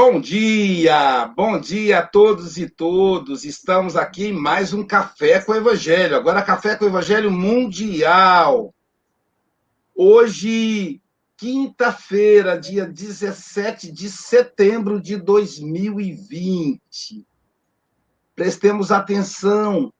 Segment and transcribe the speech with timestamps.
[0.00, 3.44] Bom dia, bom dia a todos e todos.
[3.44, 6.14] Estamos aqui em mais um Café com o Evangelho.
[6.14, 8.72] Agora, Café com o Evangelho Mundial.
[9.96, 11.02] Hoje,
[11.36, 17.26] quinta-feira, dia 17 de setembro de 2020.
[18.36, 19.92] Prestemos atenção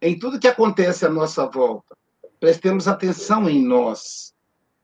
[0.00, 1.96] em tudo que acontece à nossa volta.
[2.38, 4.32] Prestemos atenção em nós,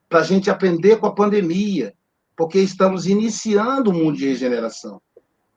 [0.08, 1.94] para a gente aprender com a pandemia
[2.36, 5.00] porque estamos iniciando o mundo de regeneração.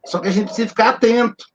[0.06, 1.46] Só que a gente precisa ficar atento.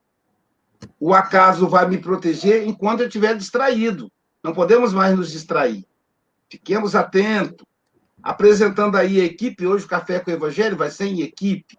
[0.99, 4.11] O acaso vai me proteger enquanto eu estiver distraído.
[4.43, 5.87] Não podemos mais nos distrair.
[6.49, 7.67] Fiquemos atentos.
[8.23, 11.79] Apresentando aí a equipe, hoje o Café com o Evangelho vai ser em equipe.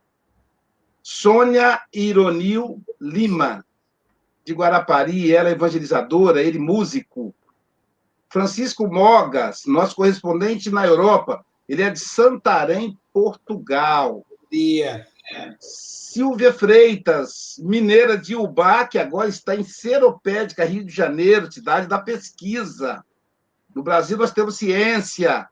[1.03, 3.65] Sônia Ironil Lima,
[4.45, 7.34] de Guarapari, ela é evangelizadora, ele músico.
[8.29, 14.25] Francisco Mogas, nosso correspondente na Europa, ele é de Santarém, Portugal.
[14.51, 15.07] Dia.
[15.59, 21.99] Silvia Freitas, mineira de Ubá, que agora está em Seropédica, Rio de Janeiro, cidade da
[21.99, 23.04] pesquisa.
[23.73, 25.48] No Brasil, nós temos ciência.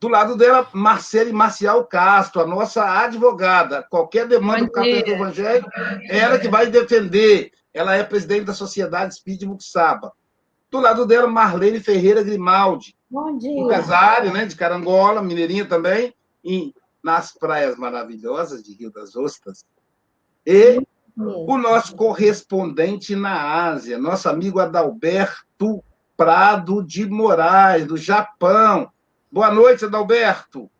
[0.00, 3.86] Do lado dela, Marcele Marcial Castro, a nossa advogada.
[3.88, 5.66] Qualquer demanda do Café do Evangelho,
[6.08, 7.52] é ela que vai defender.
[7.72, 10.12] Ela é presidente da Sociedade Speed Muxaba.
[10.68, 12.96] Do lado dela, Marlene Ferreira Grimaldi.
[13.08, 13.60] Bom dia.
[13.60, 16.12] Empresário, né, de Carangola, mineirinha também
[16.44, 19.64] em, nas praias maravilhosas de Rio das Ostras.
[20.46, 20.80] E
[21.16, 25.82] o nosso correspondente na Ásia, nosso amigo Adalberto
[26.16, 28.90] Prado de Moraes, do Japão.
[29.30, 30.70] Boa noite, Adalberto.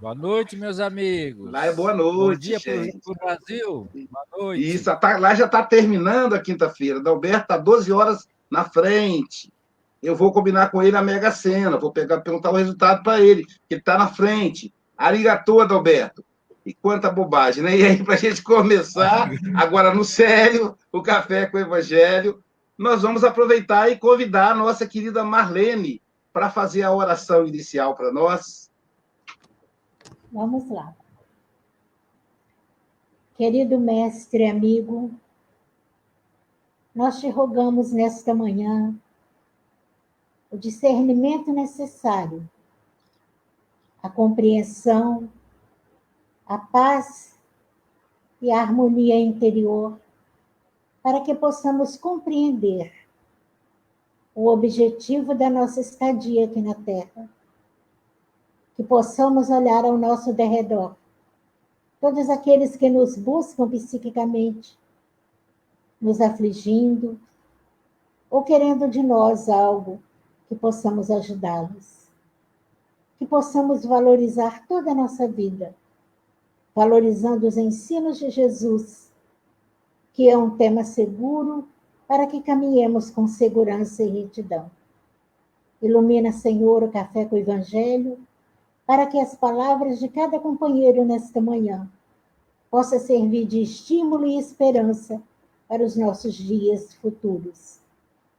[0.00, 1.50] Boa noite, meus amigos.
[1.50, 2.18] Lá é boa noite.
[2.18, 3.88] Bom dia para o Brasil.
[4.10, 4.74] Boa noite.
[4.74, 6.98] Isso, tá, lá já está terminando a quinta-feira.
[6.98, 9.50] Adalberto está 12 horas na frente
[10.04, 13.44] eu vou combinar com ele a Mega Sena, vou pegar, perguntar o resultado para ele,
[13.44, 14.72] que ele está na frente.
[14.96, 16.22] Arigatô, Adalberto.
[16.64, 17.76] E quanta bobagem, né?
[17.76, 22.42] E aí, para a gente começar, agora no sério, o Café com o Evangelho,
[22.76, 28.12] nós vamos aproveitar e convidar a nossa querida Marlene para fazer a oração inicial para
[28.12, 28.70] nós.
[30.32, 30.94] Vamos lá.
[33.36, 35.12] Querido mestre amigo,
[36.94, 38.94] nós te rogamos nesta manhã
[40.54, 42.48] o discernimento necessário,
[44.00, 45.28] a compreensão,
[46.46, 47.36] a paz
[48.40, 49.98] e a harmonia interior,
[51.02, 52.92] para que possamos compreender
[54.32, 57.28] o objetivo da nossa estadia aqui na Terra,
[58.76, 60.94] que possamos olhar ao nosso derredor,
[62.00, 64.78] todos aqueles que nos buscam psiquicamente,
[66.00, 67.18] nos afligindo
[68.30, 70.00] ou querendo de nós algo
[70.54, 72.08] que possamos ajudá-los,
[73.18, 75.74] que possamos valorizar toda a nossa vida,
[76.72, 79.10] valorizando os ensinos de Jesus,
[80.12, 81.66] que é um tema seguro
[82.06, 84.70] para que caminhemos com segurança e retidão.
[85.82, 88.16] Ilumina, Senhor, o café com o Evangelho,
[88.86, 91.90] para que as palavras de cada companheiro nesta manhã
[92.70, 95.20] possa servir de estímulo e esperança
[95.66, 97.80] para os nossos dias futuros.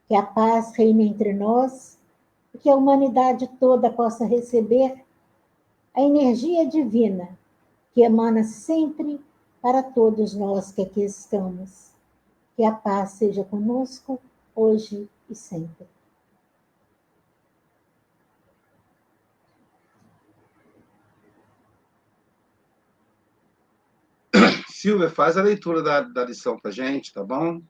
[0.08, 1.95] Que a paz reine entre nós
[2.58, 5.04] que a humanidade toda possa receber
[5.94, 7.38] a energia divina
[7.94, 9.20] que emana sempre
[9.62, 11.92] para todos nós que aqui estamos.
[12.56, 14.20] Que a paz seja conosco
[14.54, 15.88] hoje e sempre.
[24.70, 27.62] Silvia, faz a leitura da, da lição para gente, tá bom?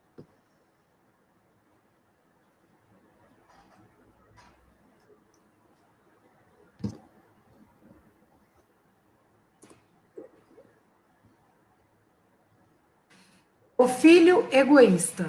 [13.78, 15.28] O filho egoísta.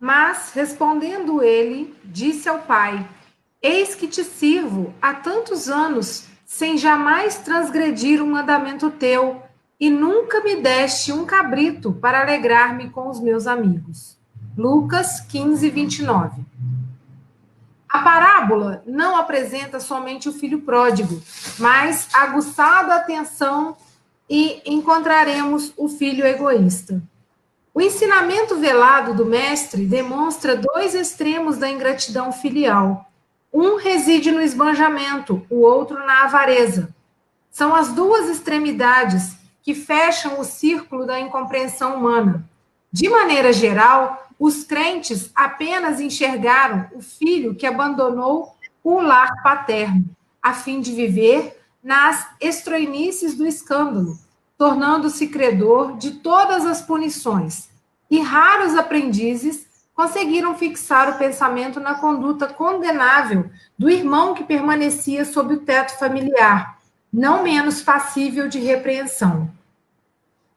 [0.00, 3.08] Mas, respondendo ele, disse ao pai:
[3.62, 9.40] Eis que te sirvo há tantos anos, sem jamais transgredir um mandamento teu,
[9.78, 14.18] e nunca me deste um cabrito para alegrar-me com os meus amigos.
[14.58, 16.42] Lucas 15, 29.
[17.88, 21.22] A parábola não apresenta somente o filho pródigo,
[21.56, 23.76] mas, aguçada a atenção,
[24.28, 27.00] e encontraremos o filho egoísta.
[27.74, 33.10] O ensinamento velado do mestre demonstra dois extremos da ingratidão filial.
[33.52, 36.94] Um reside no esbanjamento, o outro na avareza.
[37.50, 42.44] São as duas extremidades que fecham o círculo da incompreensão humana.
[42.92, 48.54] De maneira geral, os crentes apenas enxergaram o filho que abandonou
[48.84, 50.04] o lar paterno,
[50.42, 54.18] a fim de viver nas estroinices do escândalo,
[54.56, 57.68] tornando-se credor de todas as punições.
[58.10, 65.54] E raros aprendizes conseguiram fixar o pensamento na conduta condenável do irmão que permanecia sob
[65.54, 66.78] o teto familiar,
[67.12, 69.50] não menos passível de repreensão.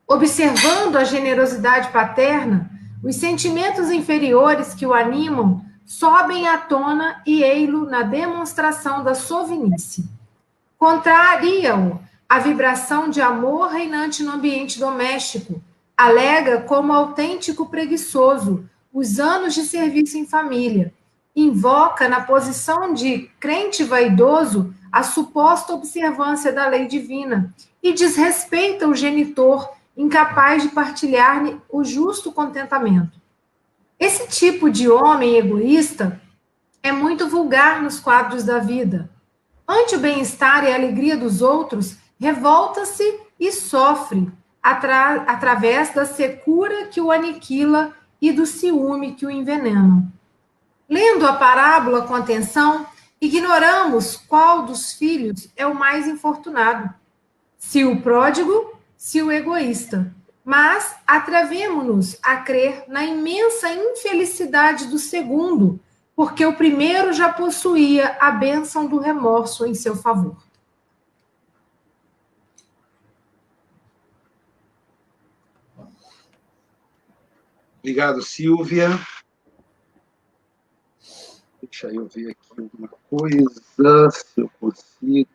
[0.07, 2.69] Observando a generosidade paterna,
[3.03, 10.09] os sentimentos inferiores que o animam sobem à tona e ei-lo na demonstração da sovinice.
[10.77, 15.61] Contraria-o a vibração de amor reinante no ambiente doméstico,
[15.95, 20.93] alega como autêntico preguiçoso os anos de serviço em família,
[21.35, 28.95] invoca na posição de crente vaidoso a suposta observância da lei divina e desrespeita o
[28.95, 33.19] genitor incapaz de partilhar o justo contentamento.
[33.99, 36.21] Esse tipo de homem egoísta
[36.81, 39.09] é muito vulgar nos quadros da vida.
[39.67, 44.31] Ante o bem-estar e a alegria dos outros, revolta-se e sofre
[44.65, 50.11] atra através da secura que o aniquila e do ciúme que o envenenam.
[50.89, 52.85] Lendo a parábola com atenção,
[53.21, 56.91] ignoramos qual dos filhos é o mais infortunado:
[57.57, 60.13] se o pródigo, se o egoísta.
[60.43, 65.79] Mas atrevemos-nos a crer na imensa infelicidade do segundo,
[66.15, 70.44] porque o primeiro já possuía a bênção do remorso em seu favor.
[77.85, 78.87] Obrigado, Silvia.
[81.61, 85.29] Deixa eu ver aqui alguma coisa, se eu consigo.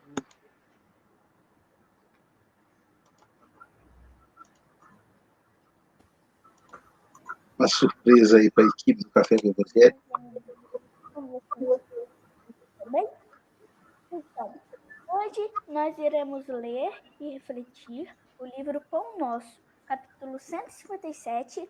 [7.57, 9.37] Uma surpresa aí para a equipe do Café
[11.49, 11.81] com.
[14.11, 14.55] Então,
[15.09, 21.69] hoje nós iremos ler e refletir o livro Pão Nosso, capítulo 157,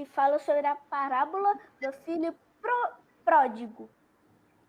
[0.00, 2.34] que fala sobre a parábola do filho
[3.22, 3.90] pródigo.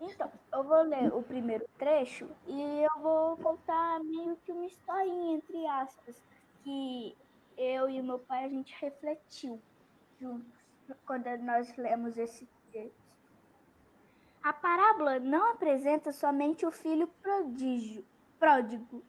[0.01, 5.35] Então, eu vou ler o primeiro trecho e eu vou contar meio que uma historinha,
[5.35, 6.21] entre aspas,
[6.63, 7.15] que
[7.57, 9.61] eu e meu pai a gente refletiu
[10.19, 10.51] juntos
[11.05, 12.99] quando nós lemos esse texto.
[14.43, 18.05] A parábola não apresenta somente o filho prodígio,
[18.37, 19.01] pródigo,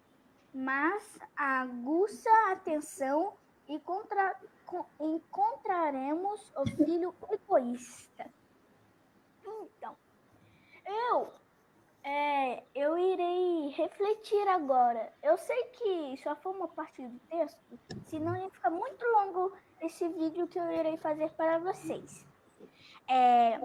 [0.54, 3.34] mas aguça atenção
[3.68, 4.36] e contra,
[5.00, 8.30] encontraremos o filho egoísta.
[9.44, 9.96] Então,
[10.86, 11.32] eu
[12.04, 15.12] é, eu irei refletir agora.
[15.22, 17.60] Eu sei que só foi uma parte do texto,
[18.06, 22.26] senão ia ficar muito longo esse vídeo que eu irei fazer para vocês.
[23.08, 23.60] É,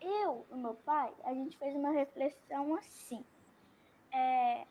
[0.00, 3.24] eu e meu pai, a gente fez uma reflexão assim.
[4.12, 4.66] É,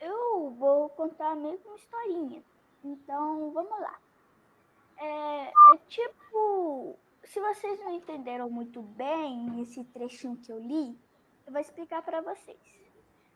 [0.00, 2.42] eu vou contar meio que uma historinha.
[2.82, 3.98] Então, vamos lá.
[4.98, 10.98] É, é tipo, se vocês não entenderam muito bem esse trechinho que eu li,
[11.46, 12.58] eu vou explicar para vocês.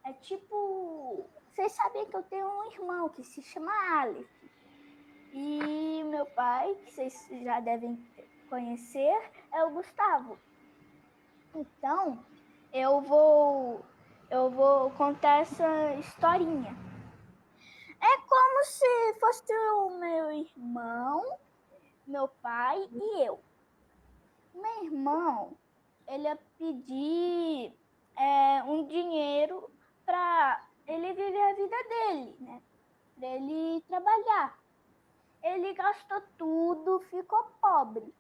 [0.04, 4.26] É tipo, vocês sabem que eu tenho um irmão que se chama Aleph.
[5.32, 7.96] E meu pai, que vocês já devem
[8.48, 9.16] conhecer,
[9.52, 10.38] é o Gustavo.
[11.54, 12.24] Então,
[12.72, 13.84] eu vou
[14.30, 16.74] eu vou contar essa historinha.
[18.00, 21.38] É como se fosse o meu irmão
[22.10, 23.40] meu pai e eu.
[24.52, 25.56] Meu irmão,
[26.08, 27.72] ele ia pedir
[28.17, 29.70] é, um dinheiro
[30.05, 32.62] para ele viver a vida dele, né?
[33.17, 34.58] Para ele trabalhar.
[35.43, 38.12] Ele gastou tudo, ficou pobre.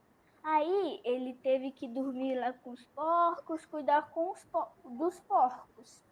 [0.42, 6.02] Aí ele teve que dormir lá com os porcos, cuidar com os por dos porcos.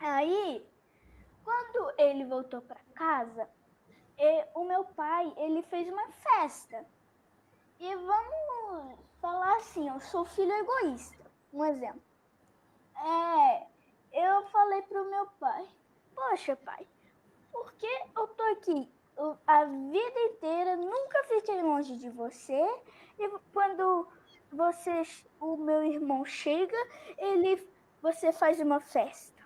[0.00, 0.66] Aí,
[1.44, 3.48] quando ele voltou para casa,
[4.18, 6.84] e o meu pai, ele fez uma festa.
[7.78, 11.24] E vamos falar assim, eu sou filho egoísta.
[11.52, 12.02] Um exemplo.
[12.96, 13.66] É,
[14.12, 15.68] eu falei pro meu pai,
[16.14, 16.86] poxa pai,
[17.52, 18.90] por que eu tô aqui
[19.46, 22.62] a vida inteira, nunca fiquei longe de você,
[23.18, 24.08] e quando
[24.50, 25.02] você,
[25.40, 26.76] o meu irmão chega,
[27.16, 27.68] ele,
[28.00, 29.42] você faz uma festa.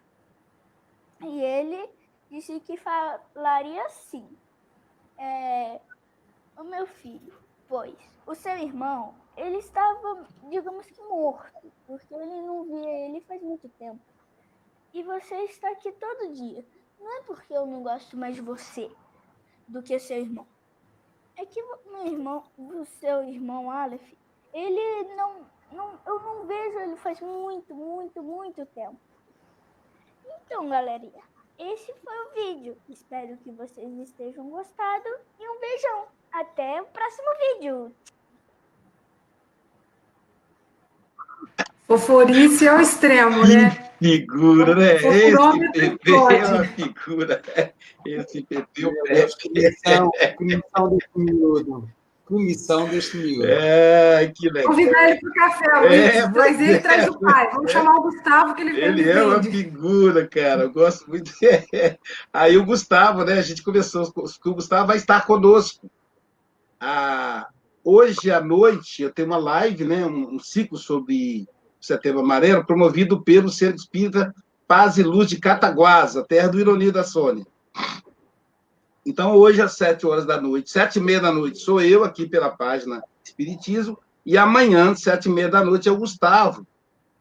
[1.23, 1.89] E ele
[2.31, 4.29] disse que falaria assim
[5.19, 5.81] é,
[6.57, 7.35] o meu filho,
[7.69, 13.43] pois o seu irmão, ele estava, digamos que morto, porque ele não via ele faz
[13.43, 14.01] muito tempo.
[14.95, 16.65] E você está aqui todo dia.
[17.01, 18.91] Não é porque eu não gosto mais de você
[19.67, 20.47] do que seu irmão.
[21.37, 24.13] É que meu irmão, o seu irmão Aleph,
[24.53, 29.01] ele não, não, eu não vejo ele faz muito, muito, muito tempo.
[30.45, 31.25] Então, galerinha,
[31.59, 32.77] esse foi o vídeo.
[32.89, 36.07] Espero que vocês estejam gostado e um beijão.
[36.33, 37.93] Até o próximo vídeo.
[41.87, 43.93] Foforice ao extremo, né?
[43.99, 44.95] Figura, né?
[44.97, 46.35] Esse bebê pode.
[46.35, 47.43] é uma figura.
[48.07, 48.93] Esse bebê é o
[49.39, 51.89] Comissão, comissão deste miúdo.
[52.33, 53.45] Comissão deste miúdo.
[53.47, 54.71] É, que legal.
[54.71, 56.33] Convidar ele pro café, É, Luiz.
[56.33, 56.79] traz ele é.
[56.79, 57.51] traz o pai.
[57.53, 60.63] Vamos chamar o Gustavo, que ele, Ele é uma figura, cara.
[60.63, 61.31] Eu gosto muito.
[62.33, 63.35] Aí o Gustavo, né?
[63.35, 64.11] A gente começou.
[64.17, 65.91] O Gustavo vai estar conosco.
[66.81, 67.49] Ah,
[67.85, 70.07] hoje à noite eu tenho uma live, né?
[70.07, 71.47] Um, um ciclo sobre
[71.81, 74.35] o Setembro Amarelo, promovido pelo Centro Espírita
[74.67, 77.47] Paz e Luz de Cataguasa, terra do Ironia da Sônia.
[79.05, 82.27] Então, hoje, às sete horas da noite, sete e meia da noite, sou eu aqui
[82.27, 86.67] pela página Espiritismo, e amanhã, sete e meia da noite, é o Gustavo,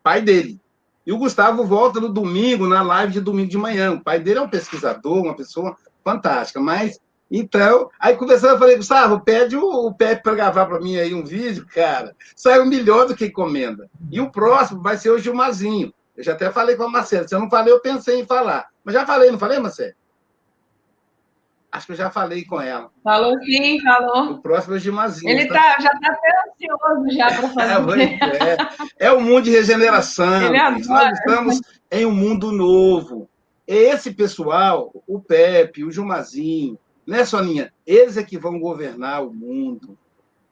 [0.04, 0.60] pai dele.
[1.06, 3.94] E o Gustavo volta no domingo, na live de domingo de manhã.
[3.94, 6.60] O pai dele é um pesquisador, uma pessoa fantástica.
[6.60, 10.98] Mas, então, aí conversando, eu falei, Gustavo, pede o, o Pepe para gravar para mim
[10.98, 12.16] aí um vídeo, cara.
[12.36, 13.90] Saiu melhor do que encomenda.
[14.12, 15.92] E o próximo vai ser o Gilmazinho.
[16.16, 17.28] Eu já até falei com a Marcela.
[17.28, 18.68] Se eu não falei, eu pensei em falar.
[18.84, 19.94] Mas já falei, não falei, Marcela?
[21.72, 22.92] Acho que eu já falei com ela.
[23.04, 24.32] Falou sim, falou.
[24.34, 25.32] O próximo é o Gilmazinho.
[25.32, 28.20] Ele tá, já tá até ansioso já para É, fazer.
[28.20, 28.58] pois é.
[29.00, 30.52] É o mundo de regeneração.
[30.52, 31.12] Nós adora.
[31.12, 33.30] estamos em um mundo novo.
[33.66, 37.72] Esse pessoal, o Pepe, o Jumazinho, né, Soninha?
[37.88, 39.98] Eles é que vão governar o mundo.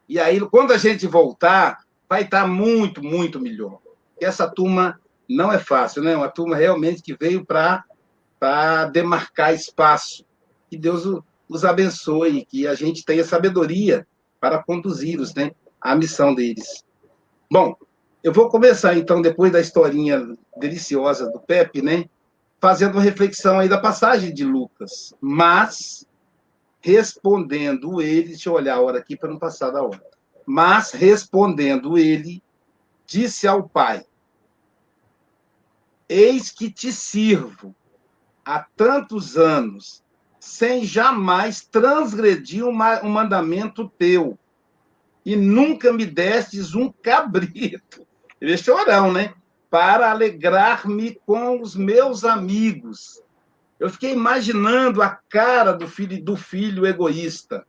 [0.08, 3.80] E aí, quando a gente voltar, vai estar muito, muito melhor.
[4.14, 4.98] Porque essa turma
[5.30, 6.16] não é fácil, né?
[6.16, 7.84] Uma turma realmente que veio para
[8.86, 10.26] demarcar espaço.
[10.70, 11.06] Que Deus
[11.48, 14.08] os abençoe, que a gente tenha sabedoria
[14.40, 15.52] para conduzi-los, né?
[15.82, 16.84] A missão deles.
[17.52, 17.76] Bom,
[18.24, 22.06] eu vou começar, então, depois da historinha deliciosa do Pepe, né?
[22.62, 25.14] Fazendo uma reflexão aí da passagem de Lucas.
[25.20, 26.06] Mas,
[26.82, 30.04] respondendo ele, deixa eu olhar a hora aqui para não passar da hora.
[30.46, 32.44] Mas, respondendo ele,
[33.08, 34.06] disse ao pai:
[36.08, 37.74] Eis que te sirvo
[38.44, 40.04] há tantos anos,
[40.50, 44.38] sem jamais transgredir um ma- um mandamento teu
[45.24, 48.06] e nunca me destes um cabrito.
[48.42, 49.34] Ele é chorão, né?
[49.70, 53.22] Para alegrar-me com os meus amigos.
[53.80, 57.66] Eu fiquei imaginando a cara do filho, do filho egoísta.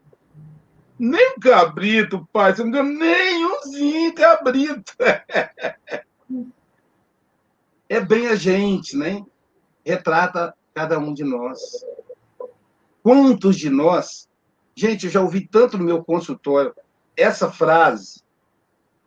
[0.98, 4.94] Nem cabrito, pai, você não deu nem umzinho cabrito.
[7.92, 9.20] É bem a gente, né?
[9.84, 11.58] Retrata cada um de nós.
[13.02, 14.28] Quantos de nós,
[14.74, 16.74] gente, eu já ouvi tanto no meu consultório
[17.16, 18.22] essa frase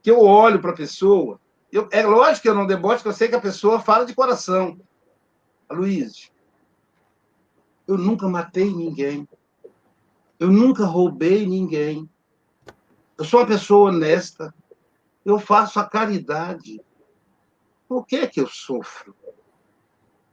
[0.01, 1.39] que eu olho para a pessoa.
[1.71, 4.13] Eu, é lógico que eu não debote, porque eu sei que a pessoa fala de
[4.13, 4.79] coração.
[5.71, 6.31] Luiz,
[7.88, 9.27] eu nunca matei ninguém.
[10.39, 12.09] Eu nunca roubei ninguém.
[13.17, 14.53] Eu sou uma pessoa honesta.
[15.23, 16.81] Eu faço a caridade.
[17.88, 19.15] Por que que eu sofro?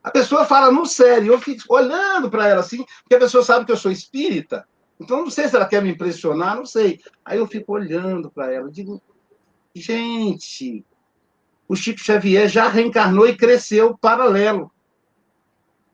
[0.03, 3.67] A pessoa fala no sério, eu fico olhando para ela assim, porque a pessoa sabe
[3.67, 4.67] que eu sou espírita.
[4.99, 7.01] Então, não sei se ela quer me impressionar, não sei.
[7.25, 9.01] Aí eu fico olhando para ela, digo,
[9.75, 10.85] gente,
[11.69, 14.71] o Chico Xavier já reencarnou e cresceu paralelo.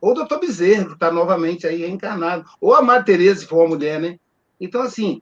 [0.00, 2.44] Ou o doutor Bezerra, que está novamente aí reencarnado.
[2.60, 4.18] Ou a Madre Teresa, se for uma mulher, né?
[4.60, 5.20] Então, assim,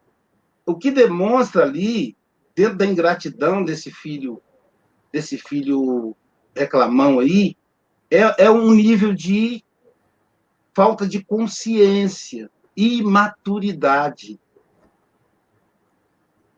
[0.66, 2.16] o que demonstra ali,
[2.54, 4.40] dentro da ingratidão desse filho,
[5.12, 6.16] desse filho
[6.54, 7.56] reclamão aí,
[8.10, 9.64] é, é um nível de
[10.74, 14.40] falta de consciência e maturidade.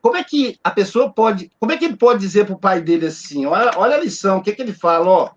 [0.01, 1.51] Como é que a pessoa pode.
[1.59, 3.45] Como é que ele pode dizer para o pai dele assim?
[3.45, 5.07] Olha, olha a lição, o que, é que ele fala?
[5.07, 5.31] Ó,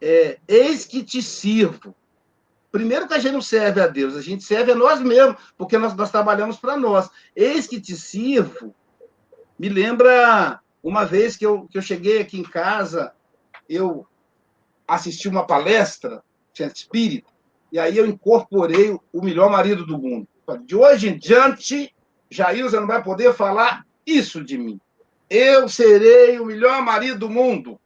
[0.00, 1.94] é, Eis que te sirvo.
[2.70, 5.78] Primeiro que a gente não serve a Deus, a gente serve a nós mesmos, porque
[5.78, 7.08] nós, nós trabalhamos para nós.
[7.36, 8.74] Eis que te sirvo.
[9.56, 13.14] Me lembra uma vez que eu, que eu cheguei aqui em casa,
[13.68, 14.06] eu
[14.86, 16.22] assisti uma palestra,
[16.52, 17.30] Centro Espírita,
[17.72, 20.28] e aí eu incorporei o melhor marido do mundo.
[20.64, 21.94] De hoje em diante,
[22.30, 24.80] Jailza não vai poder falar isso de mim.
[25.28, 27.80] Eu serei o melhor marido do mundo.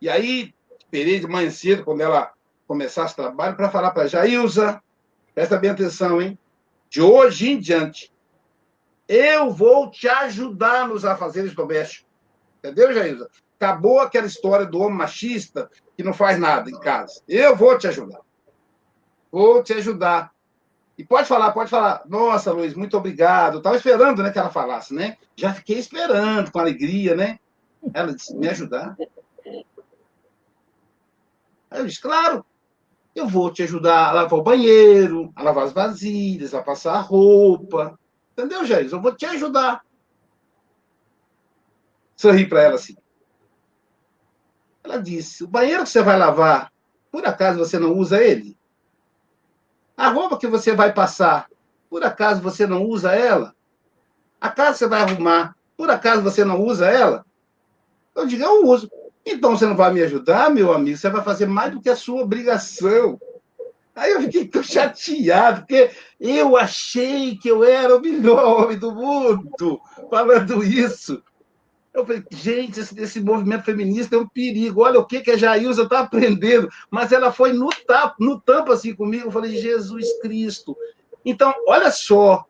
[0.00, 2.32] E aí, esperei de manhã cedo, quando ela
[2.66, 4.80] começasse o trabalho, para falar para Jailza,
[5.34, 6.38] presta bem atenção, hein?
[6.88, 8.12] De hoje em diante,
[9.08, 12.06] eu vou te ajudar nos afazeres domésticos.
[12.58, 13.28] Entendeu, Jailza?
[13.60, 17.20] Acabou aquela história do homem machista que não faz nada em casa.
[17.26, 18.20] Eu vou te ajudar.
[19.32, 20.32] Vou te ajudar.
[20.96, 22.02] E pode falar, pode falar.
[22.06, 23.58] Nossa, Luiz, muito obrigado.
[23.58, 25.16] Estava esperando né, que ela falasse, né?
[25.36, 27.40] Já fiquei esperando, com alegria, né?
[27.92, 28.96] Ela disse, me ajudar.
[31.70, 32.44] Aí eu disse, claro,
[33.14, 37.00] eu vou te ajudar a lavar o banheiro, a lavar as vasilhas, a passar a
[37.00, 37.98] roupa.
[38.32, 38.88] Entendeu, Jair?
[38.90, 39.84] Eu vou te ajudar.
[42.16, 42.96] Sorri para ela assim.
[44.88, 46.72] Ela disse: O banheiro que você vai lavar,
[47.12, 48.56] por acaso você não usa ele?
[49.94, 51.46] A roupa que você vai passar,
[51.90, 53.54] por acaso você não usa ela?
[54.40, 57.26] A casa que você vai arrumar, por acaso você não usa ela?
[58.16, 58.90] Eu digo: Eu uso.
[59.26, 60.96] Então você não vai me ajudar, meu amigo?
[60.96, 63.20] Você vai fazer mais do que a sua obrigação.
[63.94, 68.94] Aí eu fiquei tão chateado, porque eu achei que eu era o melhor homem do
[68.94, 69.78] mundo
[70.08, 71.22] falando isso.
[71.98, 74.82] Eu falei, gente, esse, esse movimento feminista é um perigo.
[74.82, 76.68] Olha o que, que a Jailza está aprendendo.
[76.90, 79.26] Mas ela foi no, tapa, no tampo assim comigo.
[79.26, 80.76] Eu falei, Jesus Cristo.
[81.24, 82.46] Então, olha só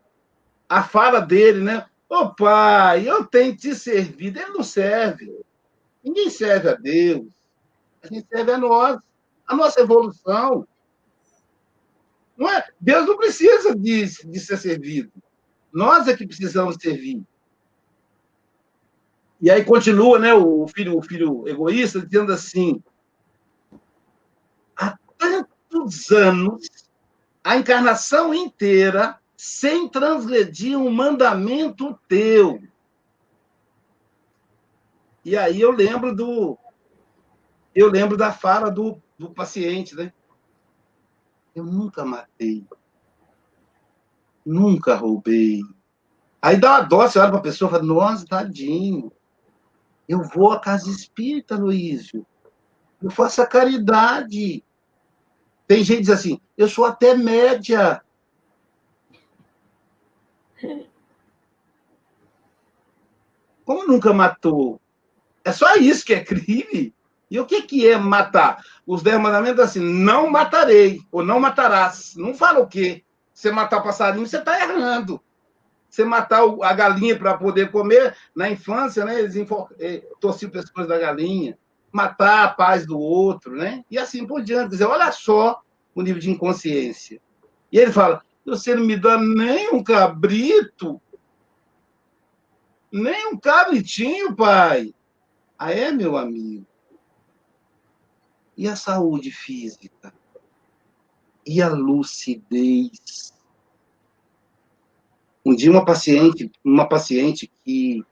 [0.69, 1.87] a fala dele, né?
[2.09, 4.39] Ô pai, eu tenho te servido.
[4.39, 5.35] Ele não serve.
[6.05, 7.27] Ninguém serve a Deus.
[8.03, 8.99] A gente serve a nós,
[9.47, 10.67] a nossa evolução.
[12.37, 12.65] Não é?
[12.81, 15.11] Deus não precisa de, de ser servido.
[15.73, 17.23] Nós é que precisamos servir.
[19.41, 22.83] E aí continua, né, o filho, o filho egoísta, dizendo assim:
[24.77, 26.69] há tantos anos,
[27.45, 32.61] a encarnação inteira, sem transgredir um mandamento teu.
[35.25, 36.59] E aí eu lembro do.
[37.75, 40.13] Eu lembro da fala do, do paciente, né?
[41.55, 42.67] Eu nunca matei.
[44.45, 45.61] Nunca roubei.
[46.41, 49.13] Aí dá uma dó, você olha para a pessoa e fala, nossa, tadinho.
[50.09, 52.27] Eu vou à casa espírita, Luísio.
[53.03, 54.65] Eu faço a caridade.
[55.67, 58.03] Tem gente que diz assim, eu sou até média.
[63.65, 64.81] Como nunca matou?
[65.45, 66.95] É só isso que é crime?
[67.31, 68.65] E o que, que é matar?
[68.87, 72.15] Os dez mandamentos assim, não matarei, ou não matarás.
[72.17, 73.05] Não fala o quê?
[73.35, 75.23] Você matar passarinho, você está errando.
[75.89, 79.19] Você matar a galinha para poder comer, na infância, né?
[79.19, 79.35] Eles
[79.79, 81.59] eh, torciam o pescoço da galinha.
[81.91, 83.85] Matar a paz do outro, né?
[83.91, 84.65] E assim por diante.
[84.65, 85.63] Quer dizer, olha só
[85.95, 87.21] o nível de inconsciência.
[87.73, 91.01] E ele fala, você não me dá nem um cabrito,
[92.91, 94.95] nem um cabritinho, pai.
[95.59, 96.67] Ah, é, meu amigo?
[98.57, 100.13] E a saúde física?
[101.47, 103.33] E a lucidez?
[105.49, 108.05] Um dia uma paciente, uma paciente que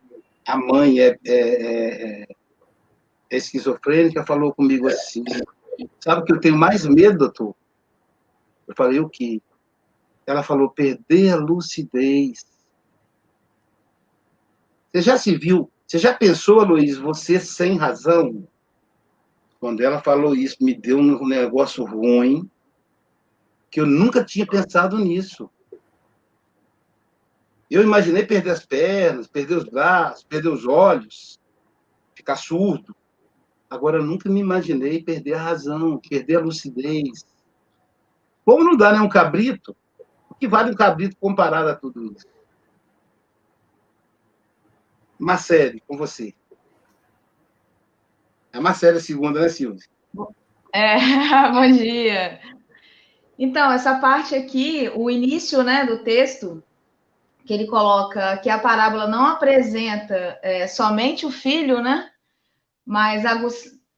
[0.46, 2.28] a mãe é, é, é,
[3.30, 5.22] é esquizofrênica falou comigo assim,
[6.00, 7.54] sabe que eu tenho mais medo, doutor?
[8.66, 9.42] Eu falei, o quê?
[10.26, 12.46] Ela falou, perder a lucidez.
[14.90, 18.48] Você já se viu, você já pensou, Luiz, você sem razão?
[19.60, 22.50] Quando ela falou isso, me deu um negócio ruim,
[23.70, 25.50] que eu nunca tinha pensado nisso.
[27.70, 31.40] Eu imaginei perder as pernas, perder os braços, perder os olhos,
[32.14, 32.94] ficar surdo.
[33.68, 37.26] Agora, nunca me imaginei perder a razão, perder a lucidez.
[38.44, 39.00] Como não dá, né?
[39.00, 39.76] Um cabrito?
[40.30, 42.26] O que vale um cabrito comparado a tudo isso?
[45.18, 46.34] Marcele, com você.
[48.52, 49.82] É Marcela segunda, né, Silvia?
[50.72, 50.96] É,
[51.52, 52.40] bom dia.
[53.38, 56.62] Então, essa parte aqui, o início né, do texto,
[57.46, 62.10] que ele coloca que a parábola não apresenta é, somente o filho, né?
[62.84, 63.48] Mas agu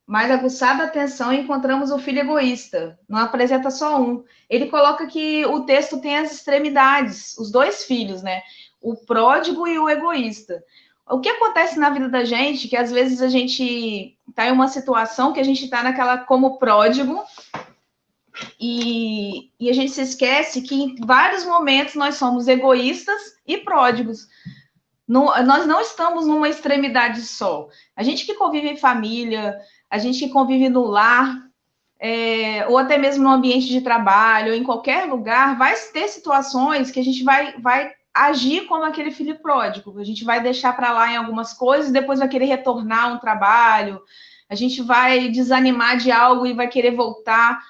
[0.06, 4.24] mais aguçada atenção encontramos o filho egoísta, não apresenta só um.
[4.48, 8.40] Ele coloca que o texto tem as extremidades, os dois filhos, né?
[8.80, 10.64] O pródigo e o egoísta.
[11.10, 14.68] O que acontece na vida da gente, que às vezes a gente está em uma
[14.68, 17.22] situação que a gente está naquela como pródigo,
[18.60, 24.26] e, e, a gente se esquece que em vários momentos nós somos egoístas e pródigos.
[25.06, 27.68] Nós não estamos numa extremidade só.
[27.96, 31.48] A gente que convive em família, a gente que convive no lar,
[31.98, 36.90] é, ou até mesmo no ambiente de trabalho, ou em qualquer lugar, vai ter situações
[36.90, 39.98] que a gente vai, vai agir como aquele filho pródigo.
[39.98, 44.00] A gente vai deixar para lá em algumas coisas, depois vai querer retornar um trabalho,
[44.48, 47.60] a gente vai desanimar de algo e vai querer voltar.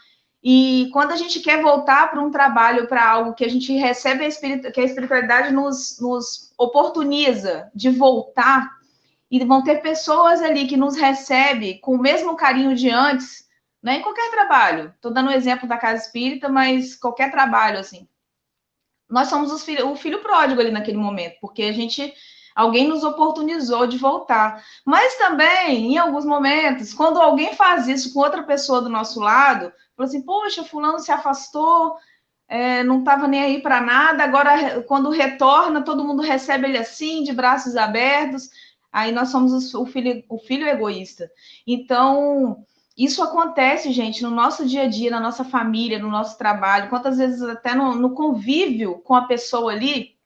[0.43, 4.25] E quando a gente quer voltar para um trabalho, para algo que a gente recebe,
[4.25, 8.79] a que a espiritualidade nos, nos oportuniza de voltar,
[9.31, 13.47] e vão ter pessoas ali que nos recebem com o mesmo carinho de antes,
[13.83, 14.93] né, em qualquer trabalho.
[14.95, 18.09] Estou dando um exemplo da casa espírita, mas qualquer trabalho, assim
[19.09, 22.13] nós somos o filho pródigo ali naquele momento, porque a gente,
[22.55, 24.63] alguém nos oportunizou de voltar.
[24.85, 29.73] Mas também, em alguns momentos, quando alguém faz isso com outra pessoa do nosso lado,
[29.99, 31.97] fala assim: poxa, Fulano se afastou,
[32.49, 37.23] é, não estava nem aí para nada, agora, quando retorna, todo mundo recebe ele assim,
[37.23, 38.49] de braços abertos.
[38.91, 41.31] Aí nós somos o filho, o filho egoísta.
[41.67, 42.65] Então,
[42.97, 47.19] isso acontece, gente, no nosso dia a dia, na nossa família, no nosso trabalho, quantas
[47.19, 50.17] vezes até no, no convívio com a pessoa ali,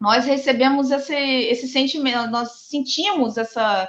[0.00, 3.86] nós recebemos esse, esse sentimento, nós sentimos essa,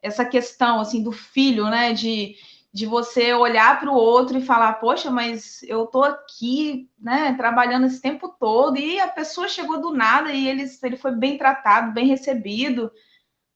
[0.00, 1.92] essa questão assim do filho, né?
[1.92, 2.36] De,
[2.72, 7.86] de você olhar para o outro e falar, poxa, mas eu tô aqui, né, trabalhando
[7.86, 11.92] esse tempo todo, e a pessoa chegou do nada e ele, ele foi bem tratado,
[11.92, 12.90] bem recebido.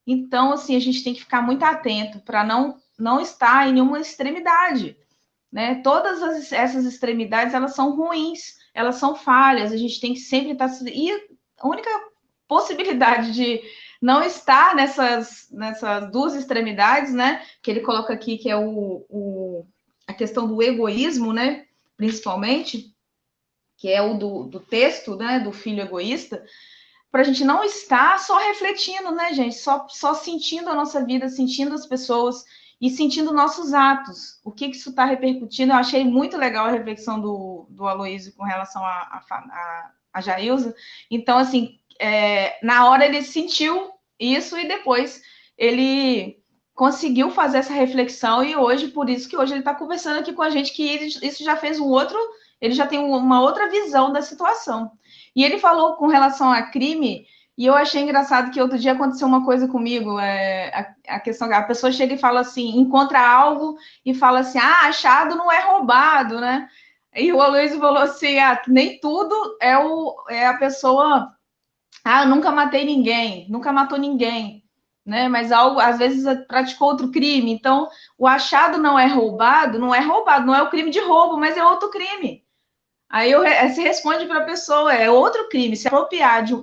[0.07, 3.99] Então, assim, a gente tem que ficar muito atento para não, não estar em nenhuma
[3.99, 4.97] extremidade.
[5.51, 5.77] Né?
[5.77, 10.53] Todas as, essas extremidades, elas são ruins, elas são falhas, a gente tem que sempre
[10.53, 10.69] estar...
[10.93, 11.11] E
[11.59, 11.89] a única
[12.47, 13.63] possibilidade de
[14.01, 17.43] não estar nessas, nessas duas extremidades, né?
[17.63, 19.67] Que ele coloca aqui, que é o, o
[20.07, 21.67] a questão do egoísmo, né?
[21.97, 22.95] Principalmente,
[23.77, 25.41] que é o do, do texto, né?
[25.41, 26.45] Do filho egoísta,
[27.11, 29.57] para a gente não estar só refletindo, né, gente?
[29.57, 32.45] Só, só sentindo a nossa vida, sentindo as pessoas
[32.81, 34.39] e sentindo nossos atos.
[34.45, 35.73] O que, que isso está repercutindo?
[35.73, 40.21] Eu achei muito legal a reflexão do, do Aloysio com relação a, a, a, a
[40.21, 40.75] Jailza.
[41.11, 45.23] Então, assim, é, na hora ele sentiu isso e depois
[45.57, 46.39] ele
[46.75, 50.43] conseguiu fazer essa reflexão e hoje, por isso que hoje ele está conversando aqui com
[50.43, 50.83] a gente, que
[51.23, 52.19] isso já fez um outro,
[52.61, 54.93] ele já tem uma outra visão da situação.
[55.35, 59.27] E ele falou com relação a crime, e eu achei engraçado que outro dia aconteceu
[59.27, 60.69] uma coisa comigo, é,
[61.09, 64.87] a, a questão a pessoa chega e fala assim, encontra algo e fala assim, ah,
[64.87, 66.69] achado não é roubado, né?
[67.15, 71.33] E o Aloysio falou assim, ah, nem tudo é, o, é a pessoa
[72.09, 74.63] ah, nunca matei ninguém, nunca matou ninguém,
[75.05, 75.29] né?
[75.29, 77.51] Mas algo, às vezes praticou outro crime.
[77.51, 81.37] Então, o achado não é roubado, não é roubado, não é o crime de roubo,
[81.37, 82.45] mas é outro crime.
[83.09, 83.43] Aí eu,
[83.75, 85.77] se responde para a pessoa, é outro crime.
[85.77, 86.55] Se apropriar de,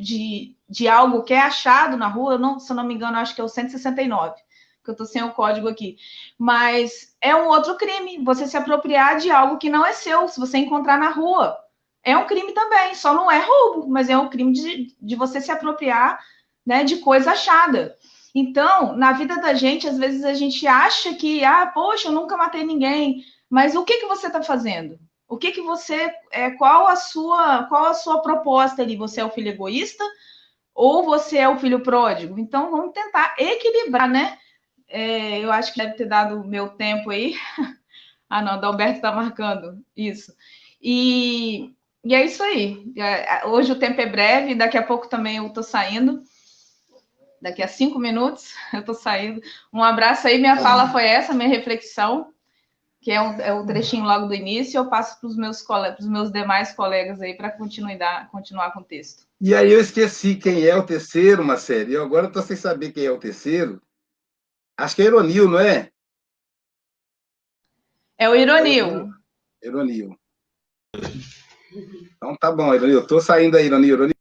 [0.00, 3.34] de, de algo que é achado na rua, não, se eu não me engano, acho
[3.34, 4.34] que é o 169,
[4.84, 5.96] que eu estou sem o código aqui.
[6.38, 10.38] Mas é um outro crime, você se apropriar de algo que não é seu, se
[10.38, 11.63] você encontrar na rua
[12.04, 15.40] é um crime também, só não é roubo, mas é um crime de, de você
[15.40, 16.20] se apropriar
[16.64, 17.96] né, de coisa achada.
[18.34, 22.36] Então, na vida da gente, às vezes a gente acha que, ah, poxa, eu nunca
[22.36, 24.98] matei ninguém, mas o que, que você está fazendo?
[25.28, 28.96] O que, que você, é, qual a sua, qual a sua proposta ali?
[28.96, 30.04] Você é o filho egoísta
[30.74, 32.38] ou você é o filho pródigo?
[32.38, 34.38] Então, vamos tentar equilibrar, né?
[34.88, 37.34] É, eu acho que deve ter dado o meu tempo aí.
[38.28, 40.34] ah, não, o Alberto está marcando isso.
[40.82, 42.92] E e é isso aí.
[42.96, 46.22] É, hoje o tempo é breve, daqui a pouco também eu estou saindo.
[47.40, 49.40] Daqui a cinco minutos eu estou saindo.
[49.72, 52.32] Um abraço aí, minha fala foi essa, minha reflexão,
[53.00, 55.64] que é, um, é o trechinho logo do início, eu passo para os meus,
[56.02, 59.26] meus demais colegas aí para continuar, continuar com o texto.
[59.40, 61.90] E aí eu esqueci quem é o terceiro, Marcelo.
[61.90, 63.82] E agora eu estou sem saber quem é o terceiro.
[64.76, 65.90] Acho que é Ironil, não é?
[68.16, 69.12] É o Ironil.
[69.62, 70.18] É Ironil.
[72.24, 73.00] Então tá bom, Ironil.
[73.00, 74.14] Estou saindo aí, Ironil.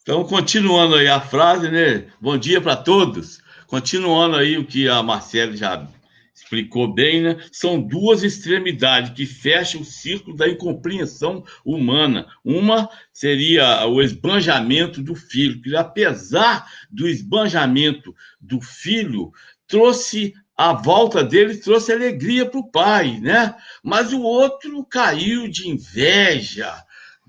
[0.00, 2.06] Então, continuando aí a frase, né?
[2.20, 3.40] Bom dia para todos.
[3.66, 5.88] Continuando aí o que a Marcela já
[6.32, 7.36] explicou bem, né?
[7.50, 12.28] São duas extremidades que fecham o círculo da incompreensão humana.
[12.44, 19.32] Uma seria o esbanjamento do filho, que apesar do esbanjamento do filho,
[19.66, 23.56] trouxe a volta dele trouxe alegria para o pai, né?
[23.82, 26.70] Mas o outro caiu de inveja,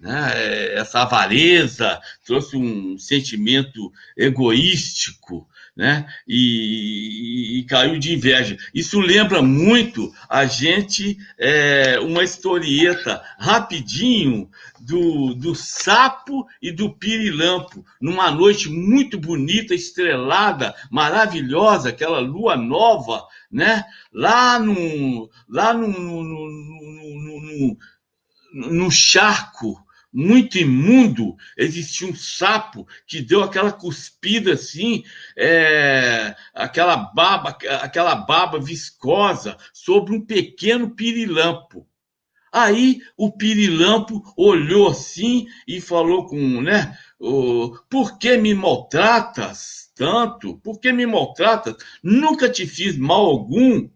[0.01, 0.73] né?
[0.73, 6.07] Essa avareza trouxe um sentimento egoístico, né?
[6.27, 8.57] E, e, caiu de inveja.
[8.73, 17.85] Isso lembra muito a gente é, uma historieta rapidinho do, do sapo e do pirilampo,
[18.01, 23.83] numa noite muito bonita, estrelada, maravilhosa, aquela lua nova, né?
[24.11, 27.77] Lá no, lá no, no, no,
[28.53, 29.79] no, no charco
[30.13, 35.03] muito imundo, existia um sapo que deu aquela cuspida assim,
[35.37, 41.87] é, aquela baba, aquela baba viscosa sobre um pequeno pirilampo.
[42.51, 46.97] Aí o pirilampo olhou assim e falou com, né?
[47.89, 50.57] Por que me maltratas tanto?
[50.57, 51.75] Por que me maltratas?
[52.03, 53.89] Nunca te fiz mal algum.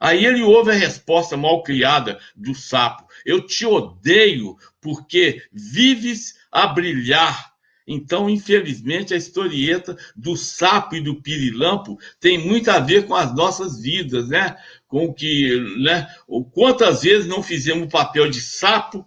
[0.00, 4.56] Aí ele ouve a resposta mal criada do sapo: Eu te odeio
[4.88, 7.52] porque vives a brilhar
[7.86, 13.34] Então, infelizmente, a historieta do sapo e do pirilampo tem muito a ver com as
[13.34, 14.56] nossas vidas, né?
[14.86, 16.06] Com que, né?
[16.52, 19.06] Quantas vezes não fizemos o papel de sapo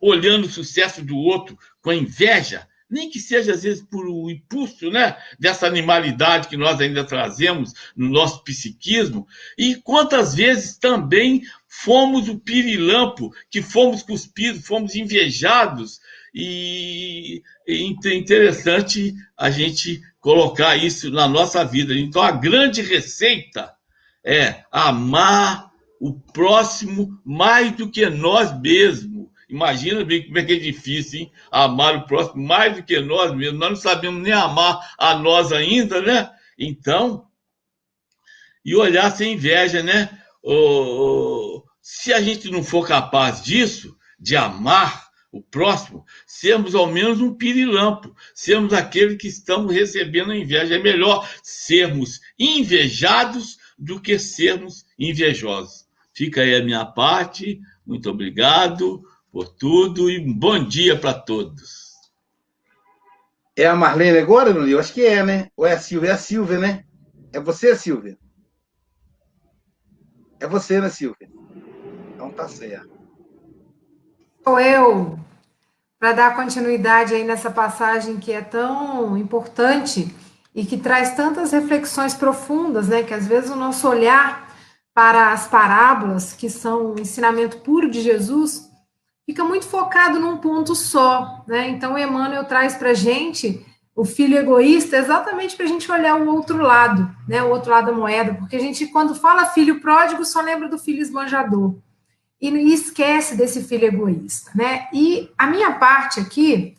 [0.00, 4.90] olhando o sucesso do outro com inveja, nem que seja às vezes por o impulso,
[4.90, 12.28] né, dessa animalidade que nós ainda trazemos no nosso psiquismo, e quantas vezes também fomos
[12.28, 16.00] o pirilampo, que fomos cuspidos, fomos invejados,
[16.34, 21.94] e é interessante a gente colocar isso na nossa vida.
[21.94, 23.72] Então, a grande receita
[24.24, 29.28] é amar o próximo mais do que nós mesmos.
[29.48, 31.32] Imagina bem como é que é difícil, hein?
[31.50, 33.60] Amar o próximo mais do que nós mesmos.
[33.60, 36.30] Nós não sabemos nem amar a nós ainda, né?
[36.58, 37.26] Então,
[38.64, 40.19] e olhar sem inveja, né?
[40.42, 47.20] Oh, se a gente não for capaz disso, de amar o próximo, sermos ao menos
[47.20, 50.74] um pirilampo, sermos aquele que estamos recebendo a inveja.
[50.74, 55.86] É melhor sermos invejados do que sermos invejosos.
[56.12, 57.60] Fica aí a minha parte.
[57.86, 61.90] Muito obrigado por tudo e um bom dia para todos.
[63.56, 64.66] É a Marlene agora, não?
[64.66, 65.50] Eu acho que é, né?
[65.56, 66.10] Ou é a Silvia?
[66.10, 66.84] É a Silvia, né?
[67.32, 68.18] É você, Silvia?
[70.40, 71.28] É você, né, Silvia?
[72.14, 72.90] Então tá certo.
[74.42, 75.18] Sou eu,
[75.98, 80.12] para dar continuidade aí nessa passagem que é tão importante
[80.54, 83.02] e que traz tantas reflexões profundas, né?
[83.02, 84.50] Que às vezes o nosso olhar
[84.94, 88.68] para as parábolas, que são o ensinamento puro de Jesus,
[89.26, 91.68] fica muito focado num ponto só, né?
[91.68, 96.58] Então, Emmanuel traz para gente o filho egoísta exatamente para a gente olhar o outro
[96.58, 97.42] lado, né?
[97.42, 100.78] O outro lado da moeda, porque a gente, quando fala filho pródigo, só lembra do
[100.78, 101.74] filho esbanjador
[102.40, 104.88] e esquece desse filho egoísta, né?
[104.92, 106.74] E a minha parte aqui,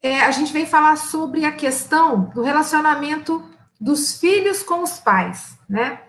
[0.00, 3.44] é, a gente vem falar sobre a questão do relacionamento
[3.80, 6.00] dos filhos com os pais, né?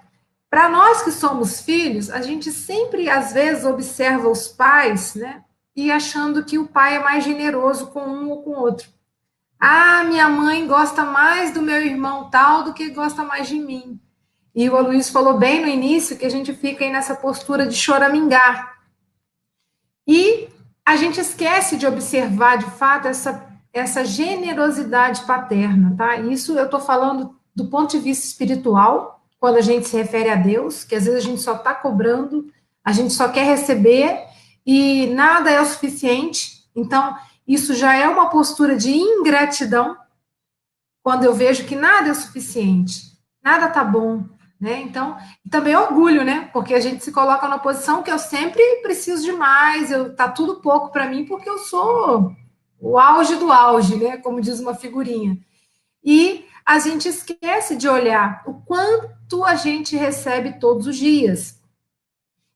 [0.49, 5.43] Para nós que somos filhos, a gente sempre, às vezes, observa os pais, né?
[5.75, 8.87] E achando que o pai é mais generoso com um ou com outro.
[9.59, 13.99] Ah, minha mãe gosta mais do meu irmão tal do que gosta mais de mim.
[14.53, 17.75] E o Aloysio falou bem no início que a gente fica aí nessa postura de
[17.75, 18.77] choramingar.
[20.07, 20.47] E
[20.85, 26.17] a gente esquece de observar, de fato, essa, essa generosidade paterna, tá?
[26.17, 30.35] Isso eu estou falando do ponto de vista espiritual, quando a gente se refere a
[30.35, 32.51] Deus, que às vezes a gente só está cobrando,
[32.83, 34.25] a gente só quer receber
[34.65, 36.63] e nada é o suficiente.
[36.75, 37.15] Então,
[37.47, 39.95] isso já é uma postura de ingratidão,
[41.01, 44.25] quando eu vejo que nada é o suficiente, nada tá bom,
[44.59, 44.81] né?
[44.81, 45.17] Então,
[45.49, 46.49] também orgulho, né?
[46.51, 50.27] Porque a gente se coloca na posição que eu sempre preciso de mais, eu tá
[50.27, 52.35] tudo pouco para mim porque eu sou
[52.79, 54.17] o auge do auge, né?
[54.17, 55.37] Como diz uma figurinha.
[56.03, 61.61] E a gente esquece de olhar o quanto a gente recebe todos os dias.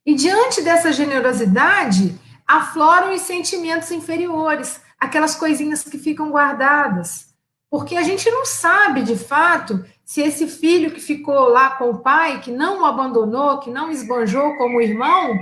[0.06, 2.20] E diante dessa generosidade,
[2.58, 7.34] afloram os sentimentos inferiores, aquelas coisinhas que ficam guardadas.
[7.70, 12.00] Porque a gente não sabe, de fato, se esse filho que ficou lá com o
[12.00, 15.40] pai, que não o abandonou, que não esbanjou como irmão,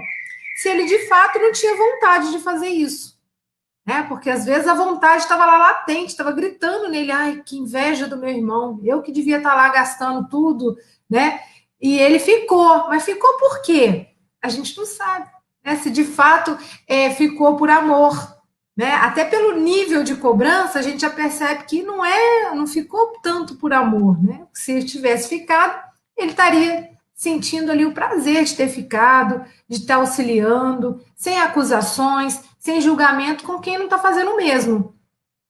[0.56, 3.19] se ele de fato não tinha vontade de fazer isso
[3.89, 4.06] né?
[4.08, 8.17] Porque às vezes a vontade estava lá latente, estava gritando nele, ai, que inveja do
[8.17, 10.78] meu irmão, eu que devia estar tá lá gastando tudo,
[11.10, 11.39] né?
[11.82, 14.10] E ele ficou, mas ficou por quê?
[14.43, 15.28] A gente não sabe,
[15.63, 15.76] né?
[15.78, 18.38] Se de fato é, ficou por amor,
[18.76, 18.93] né?
[18.95, 23.56] Até pelo nível de cobrança, a gente já percebe que não é, não ficou tanto
[23.56, 24.48] por amor, né?
[24.54, 25.78] Se tivesse ficado,
[26.17, 32.80] ele estaria sentindo ali o prazer de ter ficado, de estar auxiliando, sem acusações, sem
[32.80, 34.95] julgamento com quem não está fazendo o mesmo.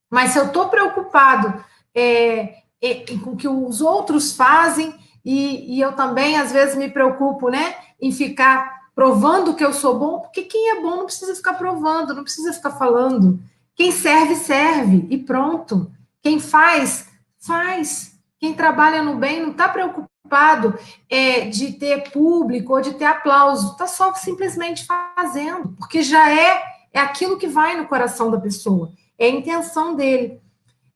[0.09, 5.81] Mas se eu estou preocupado é, é, com o que os outros fazem, e, e,
[5.81, 10.41] eu também, às vezes, me preocupo né, em ficar provando que eu sou bom, porque
[10.41, 13.39] quem é bom não precisa ficar provando, não precisa ficar falando.
[13.73, 15.89] Quem serve, serve, e pronto.
[16.21, 17.07] Quem faz,
[17.39, 18.11] faz.
[18.37, 20.77] Quem trabalha no bem não está preocupado
[21.09, 26.61] é, de ter público ou de ter aplauso, está só simplesmente fazendo, porque já é
[26.91, 30.41] é aquilo que vai no coração da pessoa, é a intenção dele.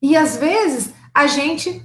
[0.02, 1.82] E às vezes a gente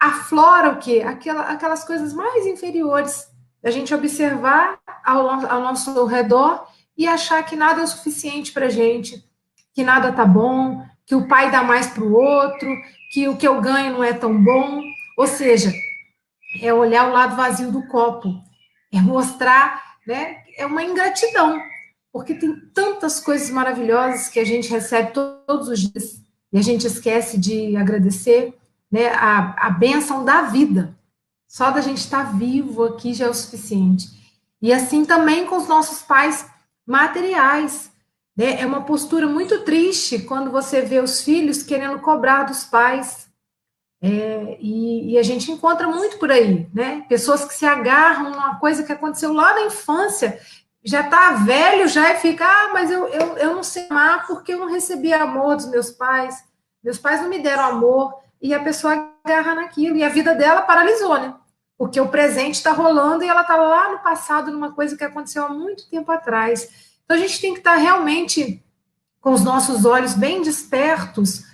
[0.00, 1.02] aflora o quê?
[1.04, 3.26] Aquela, aquelas coisas mais inferiores,
[3.68, 8.66] a gente observar ao, ao nosso redor e achar que nada é o suficiente para
[8.66, 9.24] a gente,
[9.74, 12.68] que nada tá bom, que o pai dá mais para o outro,
[13.12, 14.82] que o que eu ganho não é tão bom.
[15.18, 15.72] Ou seja,
[16.62, 18.28] é olhar o lado vazio do copo,
[18.92, 20.38] é mostrar, né?
[20.56, 21.60] É uma ingratidão
[22.16, 26.24] porque tem tantas coisas maravilhosas que a gente recebe todos os dias.
[26.50, 28.54] e a gente esquece de agradecer
[28.90, 30.96] né, a, a bênção da vida.
[31.48, 34.08] Só da gente estar vivo aqui já é o suficiente.
[34.60, 36.46] E assim também com os nossos pais
[36.86, 37.90] materiais.
[38.36, 38.60] Né?
[38.60, 43.26] É uma postura muito triste quando você vê os filhos querendo cobrar dos pais.
[44.02, 47.04] É, e, e, a gente encontra muito por aí, né?
[47.08, 50.38] Pessoas que se agarram numa coisa que aconteceu lá na infância,
[50.84, 54.52] já tá velho, já e fica, ah, mas eu, eu, eu não sei amar porque
[54.52, 56.44] eu não recebi amor dos meus pais,
[56.84, 60.62] meus pais não me deram amor, e a pessoa agarra naquilo, e a vida dela
[60.62, 61.34] paralisou, né?
[61.76, 65.44] Porque o presente está rolando e ela está lá no passado, numa coisa que aconteceu
[65.44, 66.96] há muito tempo atrás.
[67.04, 68.64] Então a gente tem que estar tá realmente
[69.20, 71.44] com os nossos olhos bem despertos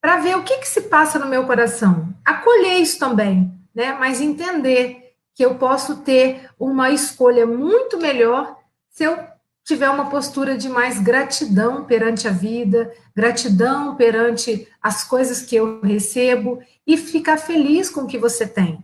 [0.00, 2.08] para ver o que, que se passa no meu coração.
[2.24, 3.92] Acolher isso também, né?
[3.92, 8.56] Mas entender que eu posso ter uma escolha muito melhor
[8.88, 9.16] se eu
[9.70, 15.80] tiver uma postura de mais gratidão perante a vida, gratidão perante as coisas que eu
[15.80, 18.82] recebo e ficar feliz com o que você tem.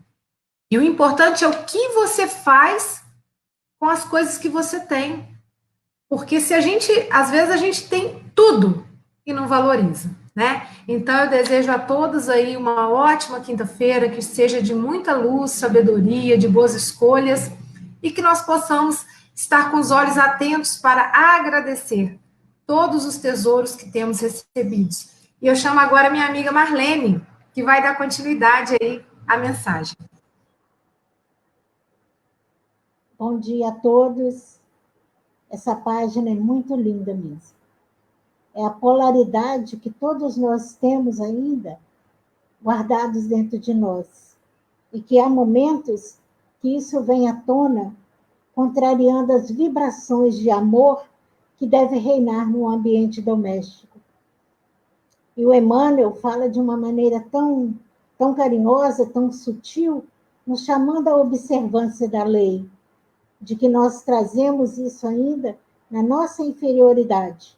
[0.71, 3.03] E o importante é o que você faz
[3.81, 5.29] com as coisas que você tem.
[6.09, 8.87] Porque se a gente, às vezes a gente tem tudo
[9.27, 10.69] e não valoriza, né?
[10.87, 16.39] Então eu desejo a todos aí uma ótima quinta-feira, que seja de muita luz, sabedoria,
[16.39, 17.51] de boas escolhas
[18.01, 19.05] e que nós possamos
[19.37, 22.19] estar com os olhos atentos para agradecer
[22.67, 25.11] todos os tesouros que temos recebidos.
[25.43, 27.23] E eu chamo agora minha amiga Marlene,
[27.53, 29.95] que vai dar continuidade aí à mensagem.
[33.19, 34.59] Bom dia a todos.
[35.51, 37.57] Essa página é muito linda mesmo.
[38.55, 41.79] É a polaridade que todos nós temos ainda
[42.63, 44.35] guardados dentro de nós.
[44.91, 46.17] E que há momentos
[46.61, 47.95] que isso vem à tona,
[48.57, 51.05] contrariando as vibrações de amor
[51.59, 53.99] que deve reinar no ambiente doméstico.
[55.37, 57.75] E o Emmanuel fala de uma maneira tão,
[58.17, 60.07] tão carinhosa, tão sutil,
[60.47, 62.67] nos chamando à observância da lei
[63.39, 65.59] de que nós trazemos isso ainda
[65.91, 67.55] na nossa inferioridade,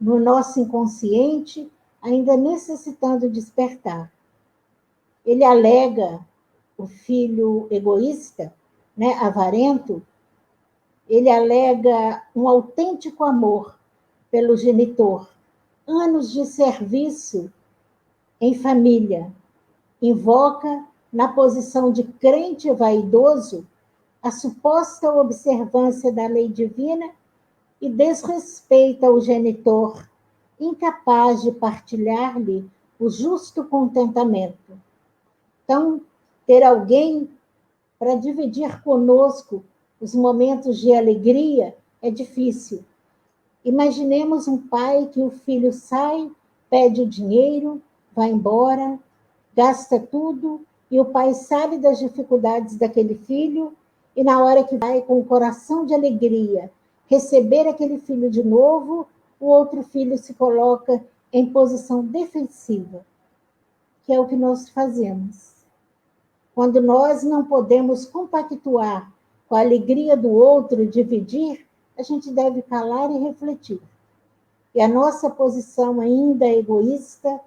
[0.00, 1.70] no nosso inconsciente,
[2.02, 4.10] ainda necessitando despertar.
[5.24, 6.18] Ele alega
[6.76, 8.52] o filho egoísta,
[8.96, 10.02] né, avarento,
[11.08, 13.76] ele alega um autêntico amor
[14.30, 15.28] pelo genitor,
[15.86, 17.50] anos de serviço
[18.40, 19.32] em família,
[20.02, 23.66] invoca na posição de crente vaidoso
[24.22, 27.10] a suposta observância da lei divina
[27.80, 30.08] e desrespeita o genitor,
[30.58, 34.78] incapaz de partilhar-lhe o justo contentamento.
[35.64, 36.00] Então,
[36.46, 37.30] ter alguém
[37.98, 39.64] para dividir conosco
[40.00, 42.84] os momentos de alegria é difícil.
[43.64, 46.30] Imaginemos um pai que o filho sai,
[46.70, 47.80] pede o dinheiro,
[48.14, 48.98] vai embora,
[49.54, 53.72] gasta tudo, e o pai sabe das dificuldades daquele filho
[54.14, 56.70] e na hora que vai com o coração de alegria
[57.06, 59.06] receber aquele filho de novo,
[59.38, 63.04] o outro filho se coloca em posição defensiva,
[64.04, 65.54] que é o que nós fazemos.
[66.54, 69.12] Quando nós não podemos compactuar
[69.48, 71.66] com a alegria do outro, dividir,
[71.98, 73.80] a gente deve calar e refletir.
[74.74, 77.40] E a nossa posição ainda egoísta,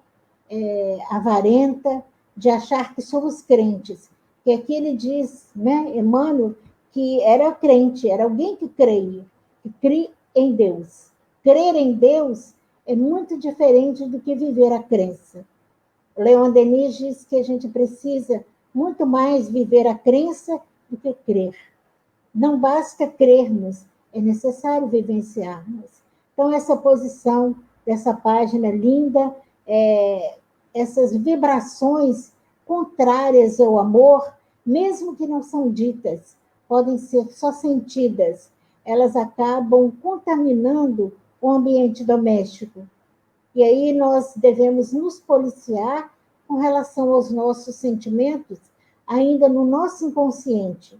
[0.50, 2.04] é, avarenta,
[2.36, 4.10] de achar que somos crentes,
[4.42, 6.54] que aqui ele diz, né, Emmanuel,
[6.92, 9.24] que era crente, era alguém que creia,
[9.62, 11.10] que crê em Deus.
[11.42, 12.54] Crer em Deus
[12.86, 15.44] é muito diferente do que viver a crença.
[16.16, 21.54] Leon Denis diz que a gente precisa muito mais viver a crença do que crer.
[22.34, 25.90] Não basta crermos, é necessário vivenciarmos.
[26.32, 29.34] Então, essa posição dessa página linda,
[29.66, 30.36] é,
[30.72, 32.32] essas vibrações
[32.64, 34.32] contrárias ao amor,
[34.64, 36.36] mesmo que não são ditas,
[36.68, 38.48] podem ser só sentidas,
[38.84, 42.82] elas acabam contaminando o ambiente doméstico.
[43.54, 46.12] E aí nós devemos nos policiar
[46.46, 48.58] com relação aos nossos sentimentos,
[49.06, 50.98] ainda no nosso inconsciente,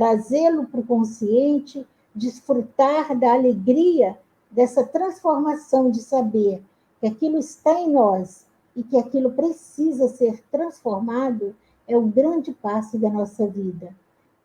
[0.00, 4.18] trazê-lo para o consciente, desfrutar da alegria
[4.50, 6.62] dessa transformação de saber
[6.98, 11.54] que aquilo está em nós e que aquilo precisa ser transformado
[11.86, 13.94] é o grande passo da nossa vida.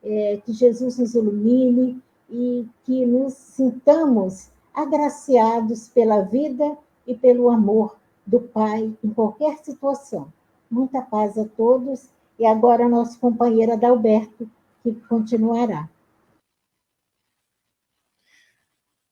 [0.03, 6.77] É, que Jesus nos ilumine e que nos sintamos agraciados pela vida
[7.07, 7.95] e pelo amor
[8.27, 10.27] do Pai em qualquer situação.
[10.69, 12.09] Muita paz a todos.
[12.37, 14.49] E agora, nosso companheiro Adalberto,
[14.93, 15.89] que continuará.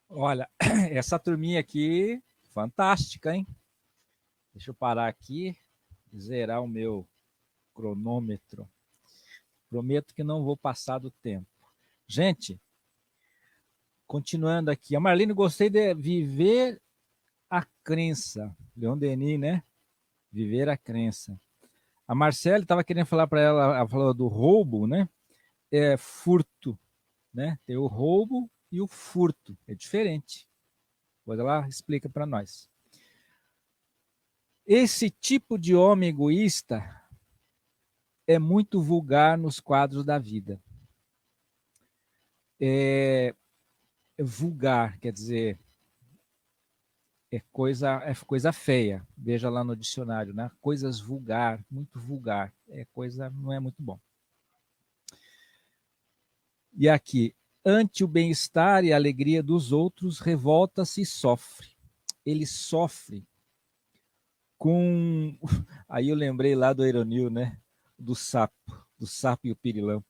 [0.07, 0.47] Olha,
[0.91, 2.21] essa turminha aqui,
[2.53, 3.47] fantástica, hein?
[4.53, 5.57] Deixa eu parar aqui,
[6.15, 7.07] zerar o meu
[7.73, 8.69] cronômetro.
[9.67, 11.47] Prometo que não vou passar do tempo.
[12.07, 12.61] Gente,
[14.05, 14.95] continuando aqui.
[14.95, 16.79] A Marlene, gostei de viver
[17.49, 18.55] a crença.
[18.77, 19.63] Leon Denis, né?
[20.31, 21.39] Viver a crença.
[22.07, 25.09] A Marcele estava querendo falar para ela, ela falou do roubo, né?
[25.75, 26.77] É furto,
[27.33, 27.57] né?
[27.65, 29.57] Tem o roubo e o furto.
[29.67, 30.47] É diferente.
[31.21, 32.69] Depois ela explica para nós.
[34.67, 36.83] Esse tipo de homem egoísta
[38.27, 40.61] é muito vulgar nos quadros da vida.
[42.61, 43.33] É,
[44.15, 45.59] é vulgar, quer dizer,
[47.31, 49.03] é coisa, é coisa feia.
[49.17, 50.51] Veja lá no dicionário, né?
[50.61, 52.53] Coisas vulgar, muito vulgar.
[52.69, 53.99] É coisa, não é muito bom.
[56.75, 61.67] E aqui, ante o bem-estar e a alegria dos outros, revolta-se e sofre.
[62.25, 63.27] Ele sofre
[64.57, 65.37] com.
[65.87, 67.59] Aí eu lembrei lá do Ironil, né?
[67.99, 68.55] Do sapo,
[68.97, 70.07] do sapo e o pirilampo.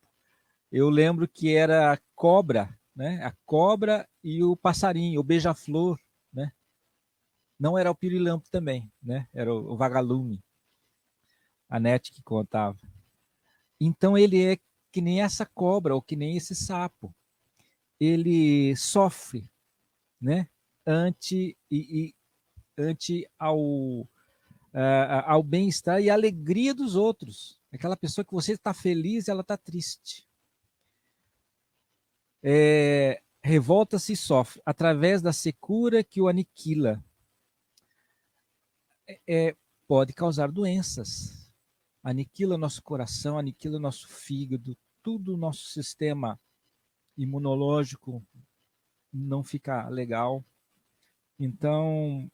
[0.72, 3.24] Eu lembro que era a cobra, né?
[3.24, 6.00] A cobra e o passarinho, o beija-flor,
[6.32, 6.52] né?
[7.60, 9.28] Não era o pirilampo também, né?
[9.34, 10.44] Era o, vagalume.
[11.68, 12.78] A Nete que contava.
[13.80, 14.58] Então ele é
[14.94, 17.14] que nem essa cobra ou que nem esse sapo.
[18.00, 19.50] Ele sofre,
[20.22, 20.48] né?
[20.86, 22.16] Ante e, e
[22.78, 24.08] ante ao uh,
[25.26, 27.60] ao bem-estar e alegria dos outros.
[27.72, 30.28] Aquela pessoa que você está feliz, ela está triste.
[32.44, 37.04] É, Revolta-se e sofre através da secura que o aniquila.
[39.08, 39.56] É, é,
[39.88, 41.43] pode causar doenças.
[42.04, 46.40] Aniquila nosso coração, aniquila nosso fígado, tudo o nosso sistema
[47.18, 48.22] imunológico
[49.12, 50.44] não fica legal.
[51.40, 52.30] Então,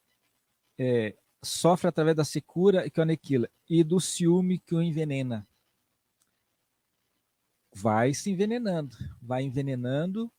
[0.78, 5.48] é, sofre através da secura que o aniquila e do ciúme que o envenena.
[7.74, 10.32] Vai se envenenando, vai envenenando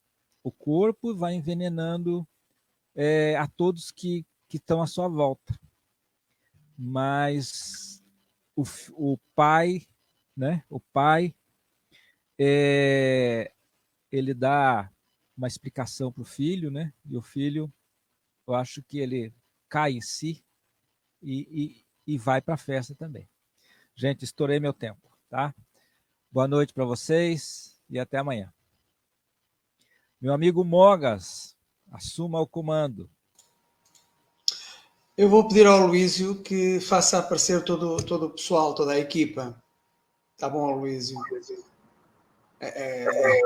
[0.42, 2.26] o corpo, vai envenenando
[2.94, 5.58] é, a todos que, que estão à sua volta.
[6.76, 7.99] Mas
[8.60, 9.86] o, o pai,
[10.36, 10.64] né?
[10.68, 11.34] O pai,
[12.38, 13.52] é,
[14.10, 14.90] ele dá
[15.36, 16.92] uma explicação para o filho, né?
[17.06, 17.72] E o filho,
[18.46, 19.32] eu acho que ele
[19.68, 20.44] cai em si
[21.22, 23.28] e, e, e vai para a festa também.
[23.94, 25.54] Gente, estourei meu tempo, tá?
[26.30, 28.52] Boa noite para vocês e até amanhã.
[30.20, 31.56] Meu amigo Mogas,
[31.90, 33.10] assuma o comando.
[35.20, 39.54] Eu vou pedir ao Luísio que faça aparecer todo, todo o pessoal, toda a equipa.
[40.38, 41.18] Tá bom, Luísio?
[42.58, 43.40] É, é,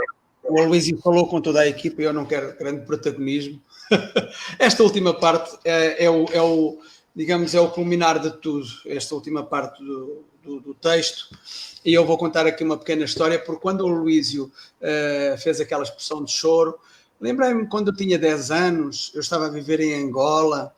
[0.44, 3.60] o Luísio falou com toda a equipa e eu não quero grande protagonismo.
[4.56, 6.78] Esta última parte é, é, o, é o
[7.12, 11.36] digamos, é o culminar de tudo, esta última parte do, do, do texto.
[11.84, 15.82] E eu vou contar aqui uma pequena história, porque quando o Luísio uh, fez aquela
[15.82, 16.78] expressão de choro,
[17.20, 20.72] lembrei-me quando eu tinha 10 anos, eu estava a viver em Angola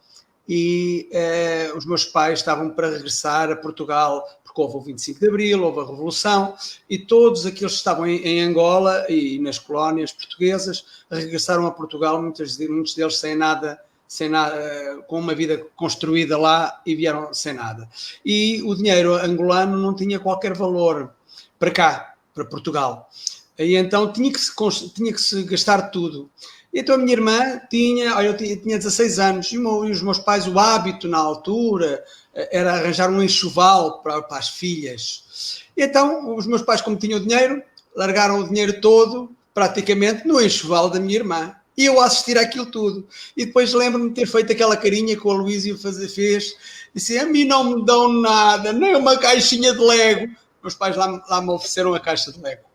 [0.49, 5.29] e uh, os meus pais estavam para regressar a Portugal, porque houve o 25 de
[5.29, 6.55] Abril, houve a Revolução,
[6.89, 12.21] e todos aqueles que estavam em, em Angola e nas colónias portuguesas regressaram a Portugal,
[12.23, 17.53] muitos, muitos deles sem nada sem nada, com uma vida construída lá e vieram sem
[17.53, 17.89] nada.
[18.25, 21.13] E o dinheiro angolano não tinha qualquer valor
[21.59, 23.11] para cá, para Portugal.
[23.59, 24.53] E então tinha que se,
[24.91, 26.31] tinha que se gastar tudo.
[26.79, 31.09] Então a minha irmã tinha, eu tinha 16 anos, e, os meus pais, o hábito
[31.09, 32.05] na altura
[32.35, 35.63] eh, era arranjar um enxoval para, para as filhas.
[35.75, 37.63] Então os meus pais, como tinham dinheiro,
[37.97, 42.67] largaram o dinheiro todo praticamente no enxoval da minha irmã e eu a assistir àquilo
[42.67, 43.09] tudo.
[43.35, 46.55] E depois lembro-me de ter feito aquela carinha que o Aloysio fez,
[46.95, 50.31] disse, a mim não me dão nada, nem uma caixinha de Lego.
[50.63, 52.67] Meus pais lá, lá me ofereceram a caixa de Lego.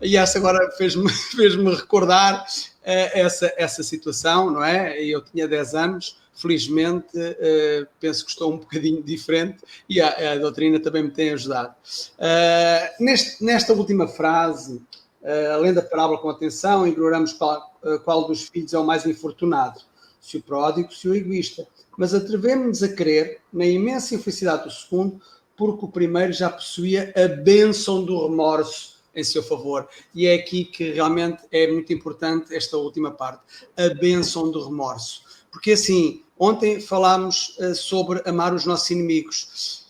[0.00, 2.44] E essa agora fez-me fez recordar
[2.86, 5.02] essa, essa situação, não é?
[5.02, 10.36] Eu tinha 10 anos, felizmente uh, penso que estou um bocadinho diferente e a, a
[10.36, 11.74] doutrina também me tem ajudado.
[12.18, 14.76] Uh, neste, nesta última frase,
[15.22, 17.74] uh, além da parábola com atenção, ignoramos qual,
[18.04, 19.80] qual dos filhos é o mais infortunado,
[20.20, 21.66] se o pródigo, se o egoísta.
[21.96, 25.20] Mas atrevemos-nos a crer na imensa infelicidade do segundo,
[25.56, 29.88] porque o primeiro já possuía a bênção do remorso em seu favor.
[30.14, 33.42] E é aqui que realmente é muito importante esta última parte,
[33.76, 35.22] a bênção do remorso.
[35.50, 39.86] Porque assim, ontem falámos uh, sobre amar os nossos inimigos.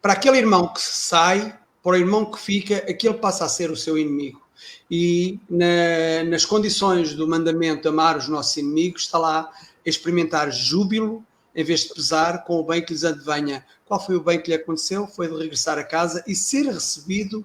[0.00, 3.76] Para aquele irmão que sai, para o irmão que fica, aquele passa a ser o
[3.76, 4.42] seu inimigo
[4.90, 9.50] e na, nas condições do mandamento amar os nossos inimigos está lá
[9.86, 13.64] experimentar júbilo em vez de pesar com o bem que lhes advenha.
[13.86, 15.06] Qual foi o bem que lhe aconteceu?
[15.06, 17.44] Foi de regressar a casa e ser recebido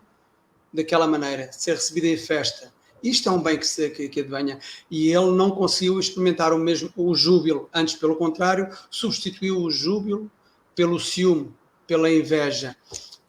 [0.74, 2.72] daquela maneira, ser recebido em festa.
[3.04, 4.60] Isto é um bem que, se, que, que advenha.
[4.90, 10.32] E ele não conseguiu experimentar o mesmo o júbilo, antes, pelo contrário, substituiu o júbilo
[10.76, 11.54] pelo ciúme,
[11.86, 12.76] pela inveja.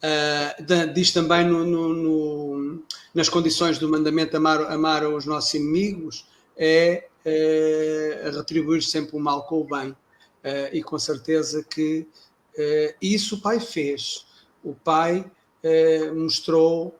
[0.01, 2.83] Uh, diz também no, no, no,
[3.13, 6.25] nas condições do mandamento amar, amar os nossos inimigos,
[6.57, 9.91] é, é retribuir sempre o mal com o bem.
[9.91, 12.07] Uh, e com certeza que
[12.57, 14.25] uh, isso o pai fez.
[14.63, 15.29] O pai
[16.15, 16.97] mostrou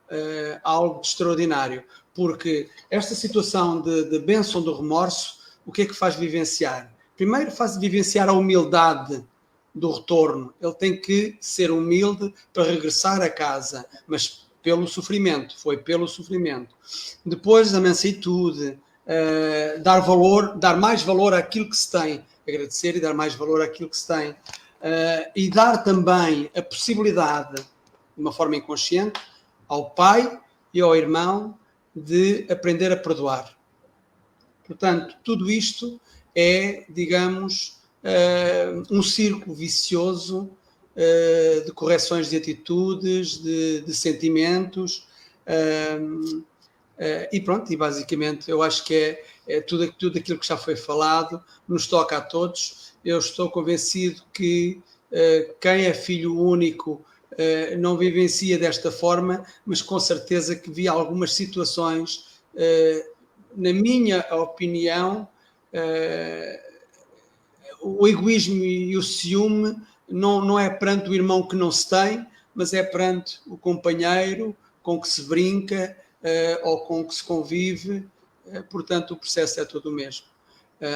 [0.63, 1.83] algo de extraordinário,
[2.13, 6.93] porque esta situação de, de bênção do remorso, o que é que faz vivenciar?
[7.15, 9.23] Primeiro, faz vivenciar a humildade
[9.73, 10.53] do retorno.
[10.61, 16.75] Ele tem que ser humilde para regressar a casa, mas pelo sofrimento, foi pelo sofrimento.
[17.25, 22.99] Depois a mansuetude, uh, dar valor, dar mais valor àquilo que se tem, agradecer e
[22.99, 24.31] dar mais valor àquilo que se tem.
[24.31, 27.61] Uh, e dar também a possibilidade,
[28.19, 29.17] de uma forma inconsciente,
[29.65, 30.39] ao pai
[30.73, 31.57] e ao irmão
[31.95, 33.57] de aprender a perdoar.
[34.67, 35.99] Portanto, tudo isto
[36.35, 40.49] é, digamos, uh, um círculo vicioso
[40.95, 45.07] uh, de correções de atitudes, de, de sentimentos.
[45.47, 46.43] Uh,
[47.31, 50.75] e pronto, e basicamente eu acho que é, é, tudo, tudo aquilo que já foi
[50.75, 52.91] falado, nos toca a todos.
[53.05, 54.81] Eu estou convencido que
[55.61, 57.03] quem é filho único
[57.77, 62.39] não vivencia desta forma, mas com certeza que vi algumas situações,
[63.55, 65.27] na minha opinião,
[67.81, 69.75] o egoísmo e o ciúme
[70.07, 74.55] não, não é perante o irmão que não se tem, mas é perante o companheiro
[74.81, 75.95] com que se brinca
[76.63, 78.05] ou com que se convive.
[78.69, 80.25] Portanto, o processo é todo o mesmo.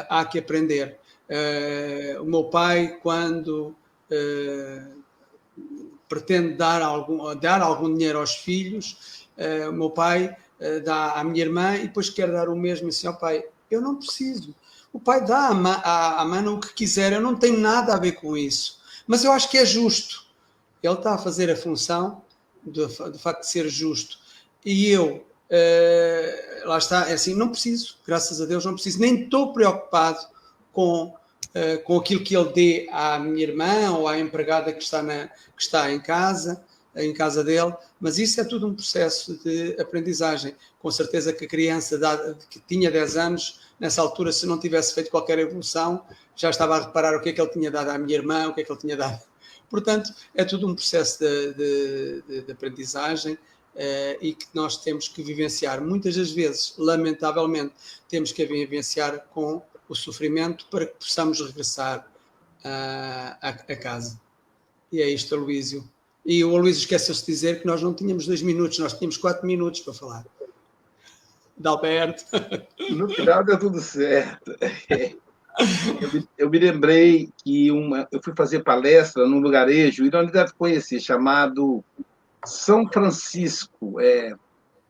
[0.09, 0.99] Há que aprender.
[2.19, 3.75] o meu pai, quando
[6.13, 9.27] pretende dar algum, dar algum dinheiro aos filhos,
[9.69, 10.35] o meu pai
[10.83, 13.43] dá à minha irmã e depois quer dar o mesmo assim ao pai.
[13.69, 14.53] Eu não preciso
[14.93, 18.37] o pai dá a, Mana o que quiser, eu não tenho nada a ver com
[18.37, 18.79] isso.
[19.07, 20.23] Mas eu acho que é justo.
[20.83, 22.21] Ele está a fazer a função
[22.61, 24.19] do, do facto de ser justo.
[24.63, 29.23] E eu, uh, lá está, é assim, não preciso, graças a Deus, não preciso, nem
[29.23, 30.19] estou preocupado
[30.71, 31.13] com,
[31.55, 35.27] uh, com aquilo que ele dê à minha irmã ou à empregada que está, na,
[35.27, 36.63] que está em casa,
[36.95, 40.55] em casa dele, mas isso é tudo um processo de aprendizagem.
[40.79, 41.97] Com certeza que a criança
[42.49, 46.85] que tinha 10 anos nessa altura, se não tivesse feito qualquer evolução, já estava a
[46.85, 48.71] reparar o que é que ele tinha dado à minha irmã, o que é que
[48.71, 49.21] ele tinha dado.
[49.69, 55.07] Portanto, é tudo um processo de, de, de, de aprendizagem uh, e que nós temos
[55.07, 55.81] que vivenciar.
[55.81, 57.73] Muitas das vezes, lamentavelmente,
[58.07, 62.07] temos que vivenciar com o sofrimento para que possamos regressar
[62.63, 64.19] uh, a, a, casa.
[64.91, 65.87] E é isto, Aloísio.
[66.25, 69.45] E o Aloísio esqueceu-se de dizer que nós não tínhamos dois minutos, nós tínhamos quatro
[69.45, 70.25] minutos para falar.
[71.57, 72.23] Dalberto.
[72.91, 74.55] No final deu tudo certo.
[76.01, 80.25] Eu me, eu me, lembrei que uma, eu fui fazer palestra num lugarejo, e não
[80.25, 81.83] deve conhecer, chamado
[82.45, 83.99] São Francisco.
[84.01, 84.35] É,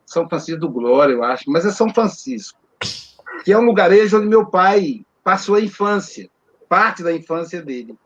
[0.05, 2.59] São Francisco do Glória, eu acho, mas é São Francisco.
[3.43, 6.29] Que é um lugarejo onde meu pai passou a infância,
[6.67, 7.97] parte da infância dele.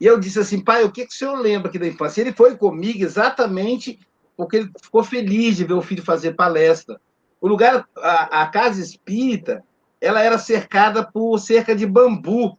[0.00, 2.20] E eu disse assim, pai, o que, que o senhor lembra aqui da infância?
[2.20, 3.98] Ele foi comigo exatamente
[4.36, 7.00] porque ele ficou feliz de ver o filho fazer palestra.
[7.40, 9.64] O lugar, a, a casa espírita,
[10.00, 12.56] ela era cercada por cerca de bambu.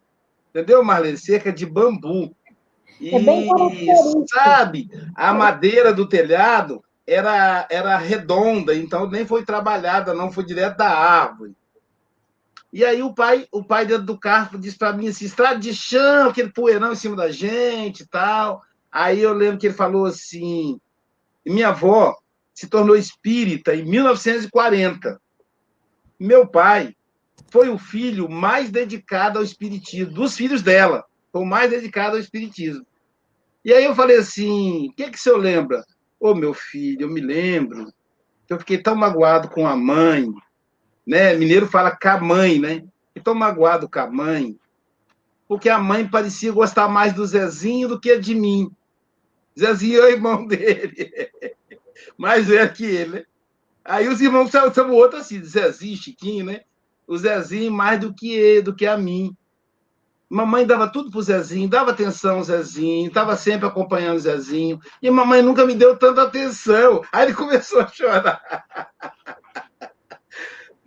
[0.49, 1.17] Entendeu, Marlene?
[1.17, 2.35] Cerca de bambu.
[2.99, 10.31] E, é sabe, a madeira do telhado era, era redonda, então nem foi trabalhada, não
[10.31, 11.55] foi direto da árvore.
[12.71, 15.73] E aí o pai, o pai dentro do carro disse para mim assim, estrada de
[15.73, 18.61] chão, aquele poeirão em cima da gente e tal.
[18.91, 20.79] Aí eu lembro que ele falou assim,
[21.45, 22.15] minha avó,
[22.53, 25.19] se tornou espírita em 1940.
[26.19, 26.95] Meu pai
[27.49, 32.21] foi o filho mais dedicado ao espiritismo, dos filhos dela, foi o mais dedicado ao
[32.21, 32.85] espiritismo.
[33.63, 35.85] E aí eu falei assim: o que, que o senhor lembra?
[36.19, 37.85] Ô, oh, meu filho, eu me lembro
[38.45, 40.29] que eu fiquei tão magoado com a mãe,
[41.09, 41.33] né?
[41.33, 42.83] Mineiro fala com a mãe, né?
[43.07, 44.55] Fiquei tão magoado com a mãe,
[45.47, 48.71] porque a mãe parecia gostar mais do Zezinho do que de mim.
[49.59, 51.11] Zezinho é o irmão dele.
[52.15, 53.23] mais velho que ele, né?
[53.83, 56.61] Aí os irmãos são outros assim, Zezinho, Chiquinho, né?
[57.07, 59.35] O Zezinho mais do que ele, do que a mim.
[60.29, 64.79] Mamãe dava tudo pro Zezinho, dava atenção ao Zezinho, estava sempre acompanhando o Zezinho.
[65.01, 67.01] E mamãe nunca me deu tanta atenção.
[67.11, 68.39] Aí ele começou a chorar.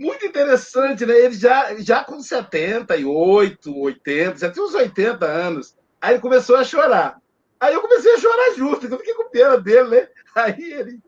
[0.02, 1.16] muito interessante, né?
[1.16, 5.76] Ele já, já com 78, 80, já tinha uns 80 anos.
[6.00, 7.22] Aí ele começou a chorar.
[7.60, 10.08] Aí eu comecei a chorar junto, eu fiquei com pena dele, né?
[10.34, 11.00] Aí ele.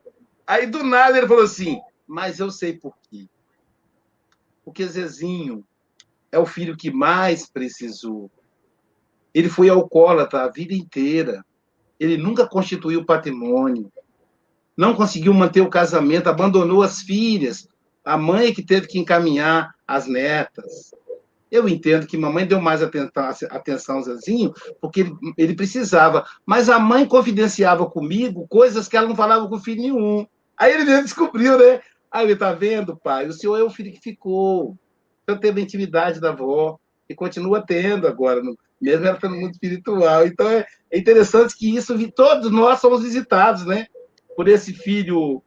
[0.47, 3.27] Aí do nada ele falou assim: Mas eu sei por quê.
[4.65, 5.67] Porque Zezinho
[6.31, 8.31] é o filho que mais precisou.
[9.35, 11.45] Ele foi alcoólatra a vida inteira.
[11.99, 13.91] Ele nunca constituiu patrimônio.
[14.77, 17.69] Não conseguiu manter o casamento, abandonou as filhas.
[18.05, 20.95] A mãe é que teve que encaminhar as netas.
[21.51, 25.07] Eu entendo que mamãe deu mais atenção ao Zezinho, porque
[25.39, 26.27] ele, precisava.
[26.45, 30.27] Mas a mãe confidenciava comigo coisas que ela não falava com filho nenhum.
[30.57, 31.81] Aí ele mesmo descobriu, né?
[32.11, 33.27] Aí ele tá vendo, pai?
[33.27, 34.77] O senhor é o filho que ficou.
[35.23, 36.79] Então teve a intimidade da avó,
[37.09, 38.43] e continua tendo agora,
[38.81, 40.27] mesmo ela estando muito espiritual.
[40.27, 43.87] Então é, é interessante que isso, todos nós somos visitados, né?
[44.37, 45.43] Por esse filho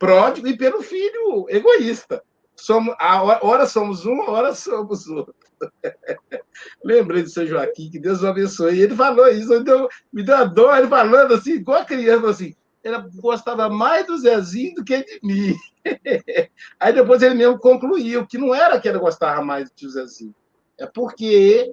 [0.00, 2.24] pródigo e pelo filho egoísta
[2.56, 5.34] somos, a hora somos um, a hora somos outro.
[6.84, 8.80] Lembrei do seu Joaquim, que Deus o abençoe.
[8.80, 12.54] Ele falou isso, deu, me deu a dor, ele falando assim, igual a criança, assim,
[12.82, 15.54] ele gostava mais do Zezinho do que de mim.
[16.78, 20.34] Aí depois ele mesmo concluiu que não era que ele gostava mais do tio Zezinho,
[20.78, 21.72] é porque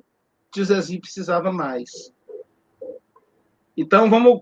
[0.52, 2.14] tio Zezinho precisava mais.
[3.76, 4.42] Então vamos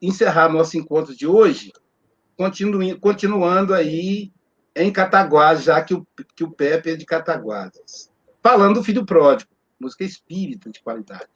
[0.00, 1.72] encerrar nosso encontro de hoje,
[2.40, 4.32] continu, continuando aí
[4.74, 8.10] em Cataguases, já que o, que o Pepe é de Cataguases.
[8.42, 11.28] Falando do Filho Pródigo, música espírita de qualidade.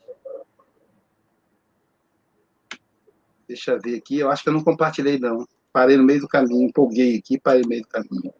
[3.46, 5.46] Deixa eu ver aqui, eu acho que eu não compartilhei, não.
[5.70, 8.32] Parei no meio do caminho, empolguei aqui, parei no meio do caminho.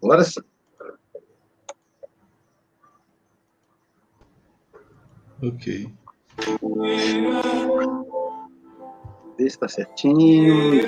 [0.00, 0.40] Agora sim.
[5.42, 5.92] Ok.
[9.36, 10.86] Vê se está certinho.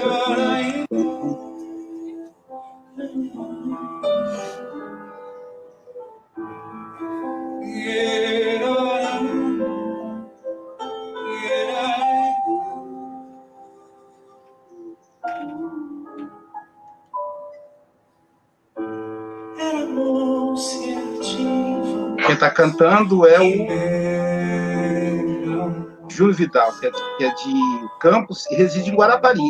[22.26, 23.48] Quem está cantando é o
[26.10, 27.54] Júlio Vidal, que é, que é de
[28.00, 29.40] Campos e reside em Guarapari.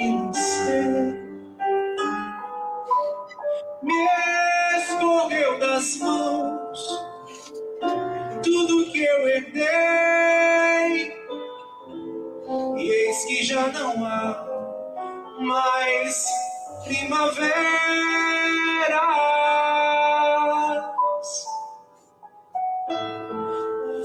[0.00, 0.36] Longínquas,
[3.82, 4.08] me
[4.78, 7.04] escorreu das mãos
[8.42, 9.66] tudo que eu herdei,
[12.78, 14.46] e eis que já não há
[15.40, 16.24] mais
[16.84, 17.50] primaveras.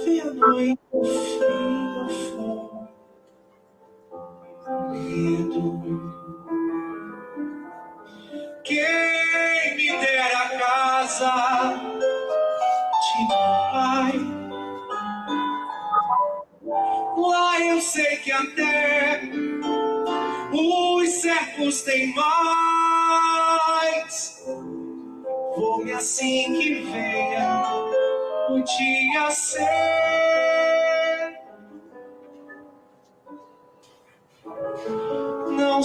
[0.03, 2.74] Vi a noite frio,
[8.65, 11.33] Quem me dera a casa
[13.01, 14.13] de meu pai.
[17.15, 19.21] Lá eu sei que até
[20.51, 23.63] os servos têm mais.
[25.55, 27.63] Vou-me assim que venha
[28.49, 30.14] o dia ser.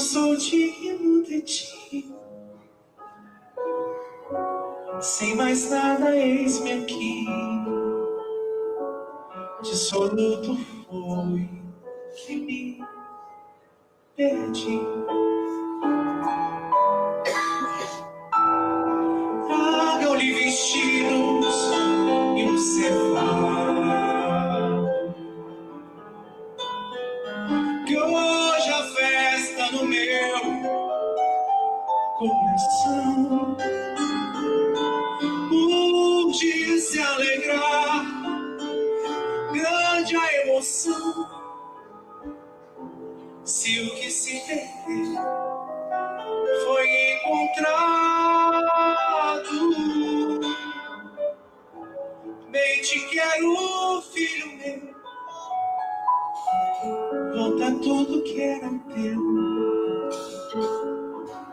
[0.00, 2.14] Sou digno de ti.
[5.00, 7.26] Sem mais nada, eis-me aqui.
[9.62, 10.56] Dissoluto
[10.88, 11.48] foi
[12.16, 12.84] que me
[14.16, 14.80] perdi.
[19.46, 21.56] Tragam-lhe vestidos
[22.36, 23.09] e um cevado.
[40.60, 41.26] Emoção
[43.44, 45.14] se o que se perdeu
[46.66, 48.60] foi encontrado.
[52.50, 54.94] Bem te quero, filho meu.
[57.34, 59.20] Volta tudo que era teu.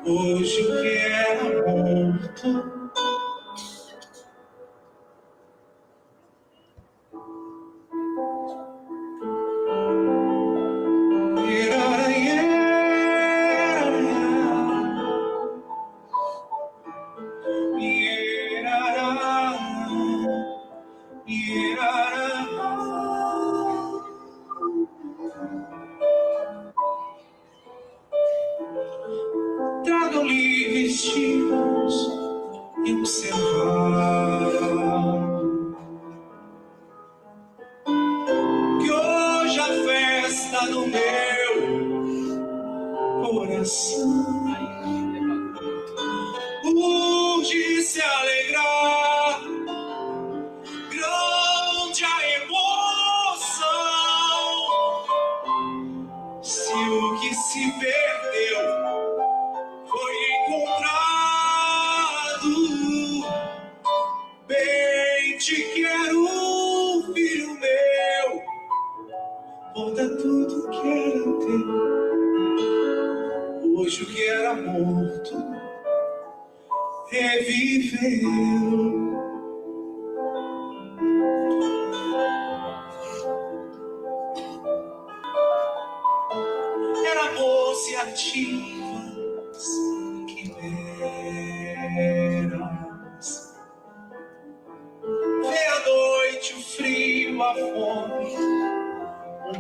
[0.06, 2.87] Hoje o que era morto.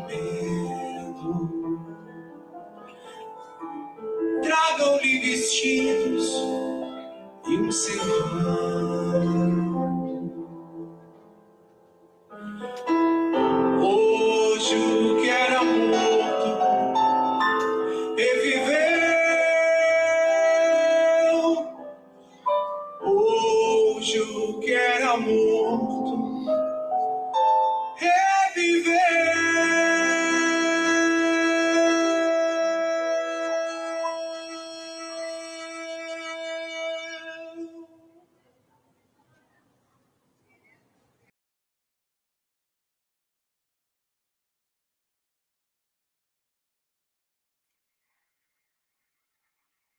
[0.07, 1.49] Medo.
[4.41, 6.31] Tragam-lhe vestidos
[7.47, 9.36] e um servão.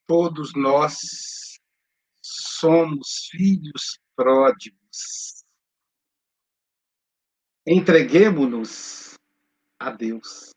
[0.09, 1.61] Todos nós
[2.23, 5.45] somos filhos pródigos.
[7.67, 9.19] Entreguemo-nos
[9.79, 10.51] a Deus.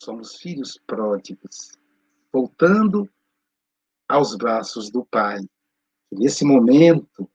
[0.00, 1.72] Somos filhos pródigos,
[2.32, 3.12] voltando
[4.08, 5.40] aos braços do Pai.
[6.12, 7.28] E nesse momento,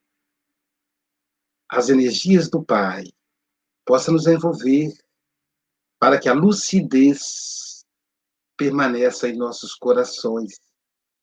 [1.68, 3.04] as energias do Pai
[3.84, 4.90] possam nos envolver
[5.98, 7.84] para que a lucidez
[8.56, 10.58] permaneça em nossos corações,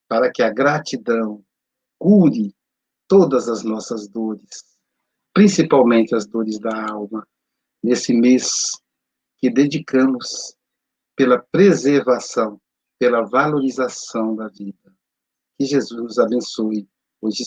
[0.08, 1.44] para que a gratidão
[1.98, 2.54] cure
[3.06, 4.78] todas as nossas dores,
[5.34, 7.26] principalmente as dores da alma,
[7.82, 8.70] nesse mês
[9.36, 10.56] que dedicamos
[11.14, 12.60] pela preservação,
[12.98, 14.94] pela valorização da vida.
[15.58, 16.88] Que Jesus nos abençoe
[17.20, 17.44] hoje